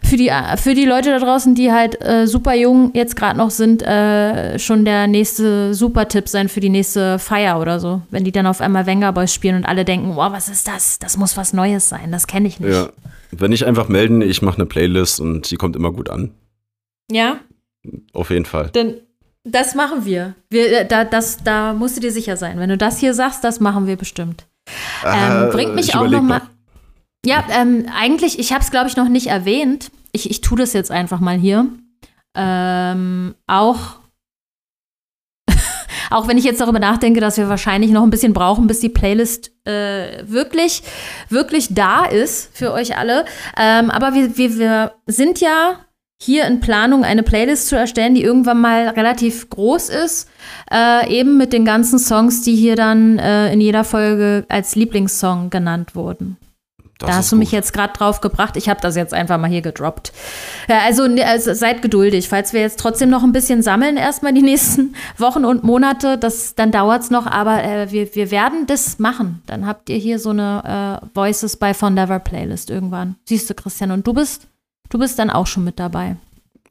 [0.03, 3.51] für die, für die Leute da draußen, die halt äh, super jung jetzt gerade noch
[3.51, 8.01] sind, äh, schon der nächste Super-Tipp sein für die nächste Feier oder so.
[8.09, 10.99] Wenn die dann auf einmal Venga Boys spielen und alle denken, wow, was ist das?
[10.99, 12.73] Das muss was Neues sein, das kenne ich nicht.
[12.73, 12.89] Ja.
[13.33, 16.31] Wenn nicht einfach melden, ich mache eine Playlist und die kommt immer gut an.
[17.13, 17.39] ja?
[18.15, 18.71] Auf jeden Fall.
[18.73, 18.95] Dann
[19.47, 20.35] das machen wir.
[20.51, 22.59] wir äh, da, das, da musst du dir sicher sein.
[22.59, 24.47] Wenn du das hier sagst, das machen wir bestimmt.
[25.05, 26.41] Ähm, Äh, bringt mich ich auch überleg noch mal.
[27.25, 29.91] Ja, ähm, eigentlich, ich habe es, glaube ich, noch nicht erwähnt.
[30.13, 31.67] Ich, ich tue das jetzt einfach mal hier.
[32.37, 33.99] Ähm, auch,
[36.11, 38.89] auch wenn ich jetzt darüber nachdenke, dass wir wahrscheinlich noch ein bisschen brauchen, bis die
[38.89, 40.83] Playlist äh, wirklich,
[41.29, 43.25] wirklich da ist für euch alle.
[43.57, 45.86] Ähm, aber wir, wir, wir sind ja
[46.19, 50.29] hier in Planung, eine Playlist zu erstellen, die irgendwann mal relativ groß ist.
[50.71, 55.51] Äh, eben mit den ganzen Songs, die hier dann äh, in jeder Folge als Lieblingssong
[55.51, 56.39] genannt wurden.
[56.99, 57.57] Das da hast du mich gut.
[57.57, 58.57] jetzt gerade drauf gebracht.
[58.57, 60.13] Ich habe das jetzt einfach mal hier gedroppt.
[60.67, 62.31] Ja, also, ne, also seid geduldig.
[62.31, 66.55] Falls wir jetzt trotzdem noch ein bisschen sammeln, erstmal die nächsten Wochen und Monate, das,
[66.55, 67.27] dann dauert es noch.
[67.27, 69.43] Aber äh, wir, wir werden das machen.
[69.47, 73.17] Dann habt ihr hier so eine äh, Voices by Fondever Playlist irgendwann.
[73.27, 74.49] Siehst du, Christian, und du bist,
[74.91, 76.17] du bist dann auch schon mit dabei.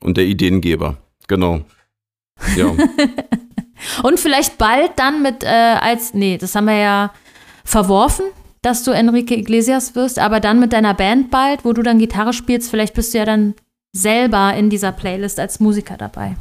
[0.02, 0.98] Und der Ideengeber.
[1.28, 1.62] Genau.
[2.56, 2.68] Ja.
[4.04, 7.14] Und vielleicht bald dann mit äh, als, nee, das haben wir ja
[7.64, 8.26] verworfen,
[8.62, 12.34] dass du Enrique Iglesias wirst, aber dann mit deiner Band bald, wo du dann Gitarre
[12.34, 13.54] spielst, vielleicht bist du ja dann
[13.92, 16.36] selber in dieser Playlist als Musiker dabei.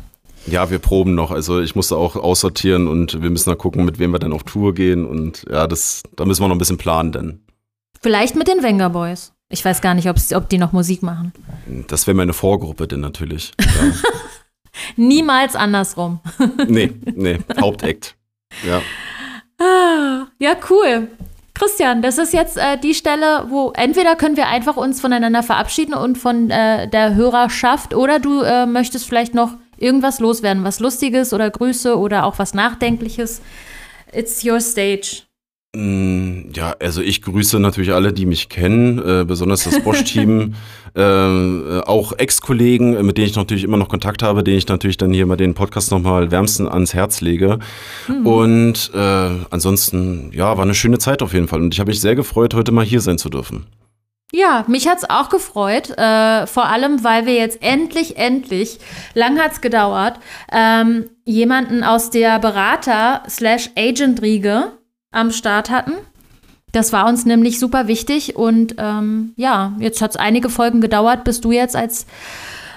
[0.47, 1.31] Ja, wir proben noch.
[1.31, 4.43] Also ich musste auch aussortieren und wir müssen da gucken, mit wem wir dann auf
[4.43, 5.07] Tour gehen.
[5.07, 7.41] Und ja, das, da müssen wir noch ein bisschen planen, denn.
[8.03, 9.34] Vielleicht mit den Wenger Boys.
[9.49, 11.33] Ich weiß gar nicht, ob die noch Musik machen.
[11.89, 13.53] Das wäre meine Vorgruppe denn natürlich.
[13.63, 13.93] Ja.
[14.97, 16.19] Niemals andersrum.
[16.67, 18.17] nee, nee, Hauptakt.
[18.67, 18.83] Ja.
[19.61, 21.09] Ah, ja, cool.
[21.55, 25.95] Christian, das ist jetzt äh, die Stelle, wo entweder können wir einfach uns voneinander verabschieden
[25.95, 31.33] und von äh, der Hörerschaft oder du äh, möchtest vielleicht noch irgendwas loswerden, was Lustiges
[31.33, 33.41] oder Grüße oder auch was Nachdenkliches.
[34.13, 35.23] It's your stage.
[35.75, 40.55] Mm, ja, also ich grüße natürlich alle, die mich kennen, äh, besonders das Bosch-Team,
[40.95, 45.13] äh, auch Ex-Kollegen, mit denen ich natürlich immer noch Kontakt habe, denen ich natürlich dann
[45.13, 47.59] hier mal den Podcast nochmal wärmsten ans Herz lege.
[48.07, 48.27] Mhm.
[48.27, 51.61] Und äh, ansonsten, ja, war eine schöne Zeit auf jeden Fall.
[51.61, 53.67] Und ich habe mich sehr gefreut, heute mal hier sein zu dürfen.
[54.33, 58.79] Ja, mich hat es auch gefreut, äh, vor allem, weil wir jetzt endlich, endlich,
[59.15, 60.19] lang hat es gedauert,
[60.53, 64.73] ähm, jemanden aus der Berater-Agent-Riege
[65.15, 65.93] am Start hatten.
[66.73, 71.23] Das war uns nämlich super wichtig und ähm, ja, jetzt hat es einige Folgen gedauert,
[71.23, 72.07] bis du jetzt als,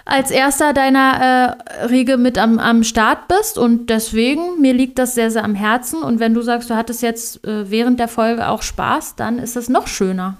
[0.05, 5.15] als erster deiner äh, Riege mit am, am Start bist und deswegen, mir liegt das
[5.15, 8.47] sehr, sehr am Herzen und wenn du sagst, du hattest jetzt äh, während der Folge
[8.49, 10.37] auch Spaß, dann ist es noch schöner.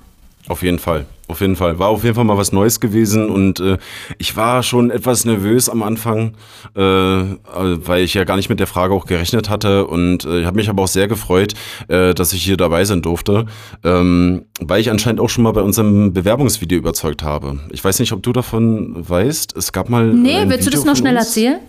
[0.48, 1.08] Auf jeden Fall.
[1.30, 1.78] Auf jeden Fall.
[1.78, 3.78] War auf jeden Fall mal was Neues gewesen und äh,
[4.18, 6.36] ich war schon etwas nervös am Anfang,
[6.74, 10.46] äh, weil ich ja gar nicht mit der Frage auch gerechnet hatte und äh, ich
[10.46, 11.54] habe mich aber auch sehr gefreut,
[11.90, 13.46] äh, dass ich hier dabei sein durfte,
[13.84, 17.60] ähm, weil ich anscheinend auch schon mal bei unserem Bewerbungsvideo überzeugt habe.
[17.72, 19.58] Ich weiß nicht, ob du davon weißt.
[19.58, 20.14] Es gab mal.
[20.14, 21.60] Nee, willst Video du das noch schnell erzählen?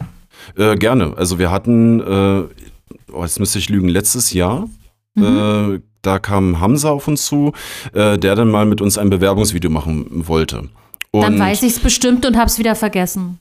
[0.56, 1.14] Äh, gerne.
[1.16, 2.42] Also wir hatten, äh,
[3.12, 4.68] oh, jetzt müsste ich lügen, letztes Jahr
[5.16, 5.82] mhm.
[6.08, 7.52] Da kam Hamza auf uns zu,
[7.92, 10.70] äh, der dann mal mit uns ein Bewerbungsvideo machen wollte.
[11.10, 13.40] Und dann weiß ich es bestimmt und habe es wieder vergessen.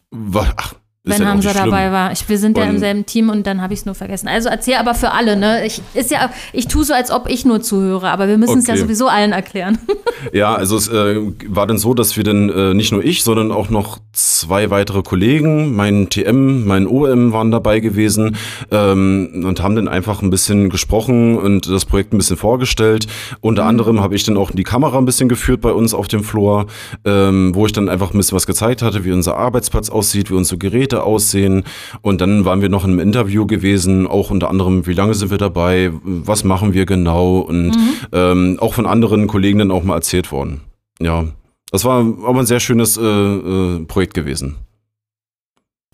[0.58, 0.74] Ach,
[1.08, 2.12] wenn ja Hamza dabei war.
[2.12, 4.28] Ich, wir sind ja im selben Team und dann habe ich es nur vergessen.
[4.28, 5.66] Also erzähl aber für alle, ne?
[5.66, 8.66] Ich, ist ja, ich tue so, als ob ich nur zuhöre, aber wir müssen es
[8.66, 8.78] okay.
[8.78, 9.78] ja sowieso allen erklären.
[10.34, 13.52] Ja, also es äh, war dann so, dass wir dann äh, nicht nur ich, sondern
[13.52, 18.36] auch noch zwei weitere Kollegen, mein TM, mein OM waren dabei gewesen
[18.72, 23.08] ähm, und haben dann einfach ein bisschen gesprochen und das Projekt ein bisschen vorgestellt.
[23.42, 23.70] Unter mhm.
[23.70, 26.66] anderem habe ich dann auch die Kamera ein bisschen geführt bei uns auf dem Floor,
[27.06, 30.36] ähm, wo ich dann einfach ein bisschen was gezeigt hatte, wie unser Arbeitsplatz aussieht, wie
[30.36, 31.64] unsere Geräte Projekte aussehen.
[32.02, 35.32] Und dann waren wir noch in einem Interview gewesen, auch unter anderem, wie lange sind
[35.32, 37.90] wir dabei, was machen wir genau und mhm.
[38.12, 40.62] ähm, auch von anderen Kollegen dann auch mal erzählt worden.
[41.00, 41.26] Ja,
[41.72, 44.58] das war aber ein sehr schönes äh, äh, Projekt gewesen.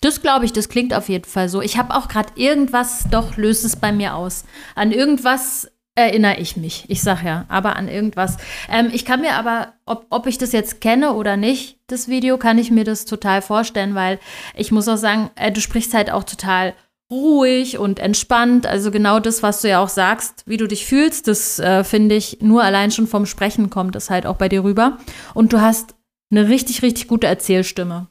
[0.02, 1.62] Das glaube ich, das klingt auf jeden Fall so.
[1.62, 4.44] Ich habe auch gerade irgendwas, doch löst es bei mir aus.
[4.76, 6.86] An irgendwas erinnere ich mich.
[6.88, 8.38] Ich sag ja, aber an irgendwas.
[8.70, 12.38] Ähm, ich kann mir aber, ob, ob ich das jetzt kenne oder nicht, das Video,
[12.38, 14.20] kann ich mir das total vorstellen, weil
[14.56, 16.74] ich muss auch sagen, äh, du sprichst halt auch total
[17.12, 18.66] ruhig und entspannt.
[18.66, 22.16] Also genau das, was du ja auch sagst, wie du dich fühlst, das äh, finde
[22.16, 24.98] ich nur allein schon vom Sprechen kommt das halt auch bei dir rüber.
[25.34, 25.96] Und du hast
[26.32, 28.08] eine richtig, richtig gute Erzählstimme.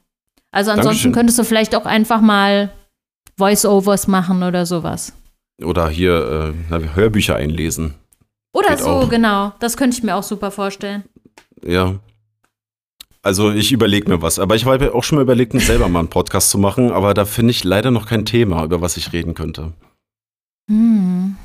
[0.51, 1.11] Also ansonsten Dankeschön.
[1.13, 2.71] könntest du vielleicht auch einfach mal
[3.37, 5.13] Voice-Overs machen oder sowas.
[5.61, 7.95] Oder hier äh, Hörbücher einlesen.
[8.53, 9.09] Oder Geht so, auch.
[9.09, 9.53] genau.
[9.59, 11.03] Das könnte ich mir auch super vorstellen.
[11.65, 11.95] Ja.
[13.21, 14.39] Also ich überlege mir was.
[14.39, 16.91] Aber ich habe auch schon mal überlegt, selber mal einen Podcast zu machen.
[16.91, 19.73] Aber da finde ich leider noch kein Thema, über was ich reden könnte.
[20.69, 21.35] Hm.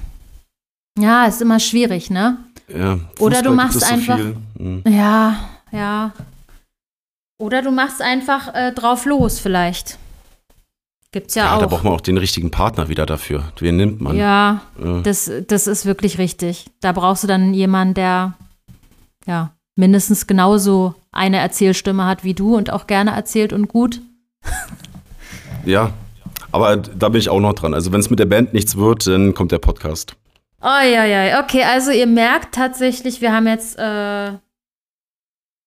[0.98, 2.38] Ja, ist immer schwierig, ne?
[2.68, 2.98] Ja.
[3.20, 4.18] Oder du machst einfach.
[4.18, 4.82] So hm.
[4.86, 6.12] Ja, ja.
[7.40, 9.98] Oder du machst einfach äh, drauf los, vielleicht.
[11.10, 11.60] Gibt's ja, ja auch.
[11.60, 13.44] Da braucht man auch den richtigen Partner wieder dafür.
[13.58, 14.16] Wen nimmt man?
[14.16, 16.66] Ja, ja, Das, das ist wirklich richtig.
[16.80, 18.34] Da brauchst du dann jemanden, der
[19.26, 24.02] ja mindestens genauso eine Erzählstimme hat wie du und auch gerne erzählt und gut.
[25.64, 25.92] ja,
[26.52, 27.74] aber da bin ich auch noch dran.
[27.74, 30.16] Also wenn es mit der Band nichts wird, dann kommt der Podcast.
[30.60, 31.42] Oh ja, ja.
[31.42, 34.32] Okay, also ihr merkt tatsächlich, wir haben jetzt, äh,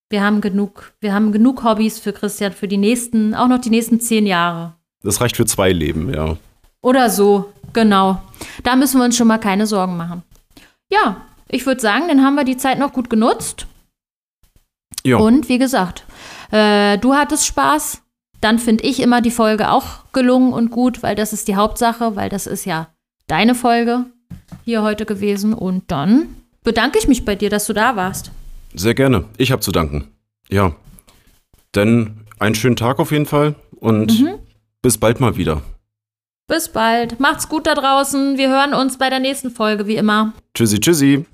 [0.09, 3.69] wir haben genug, wir haben genug Hobbys für Christian für die nächsten, auch noch die
[3.69, 4.75] nächsten zehn Jahre.
[5.03, 6.37] Das reicht für zwei Leben, ja.
[6.81, 8.21] Oder so, genau.
[8.63, 10.23] Da müssen wir uns schon mal keine Sorgen machen.
[10.91, 13.67] Ja, ich würde sagen, dann haben wir die Zeit noch gut genutzt.
[15.03, 15.17] Ja.
[15.17, 16.05] Und wie gesagt,
[16.51, 18.01] äh, du hattest Spaß.
[18.39, 22.15] Dann finde ich immer die Folge auch gelungen und gut, weil das ist die Hauptsache,
[22.15, 22.87] weil das ist ja
[23.27, 24.05] deine Folge
[24.65, 25.53] hier heute gewesen.
[25.53, 28.31] Und dann bedanke ich mich bei dir, dass du da warst.
[28.73, 29.25] Sehr gerne.
[29.37, 30.07] Ich habe zu danken.
[30.49, 30.73] Ja.
[31.71, 34.39] Dann einen schönen Tag auf jeden Fall und mhm.
[34.81, 35.61] Bis bald mal wieder.
[36.47, 37.19] Bis bald.
[37.19, 38.37] Macht's gut da draußen.
[38.37, 40.33] Wir hören uns bei der nächsten Folge, wie immer.
[40.53, 41.25] Tschüssi, tschüssi.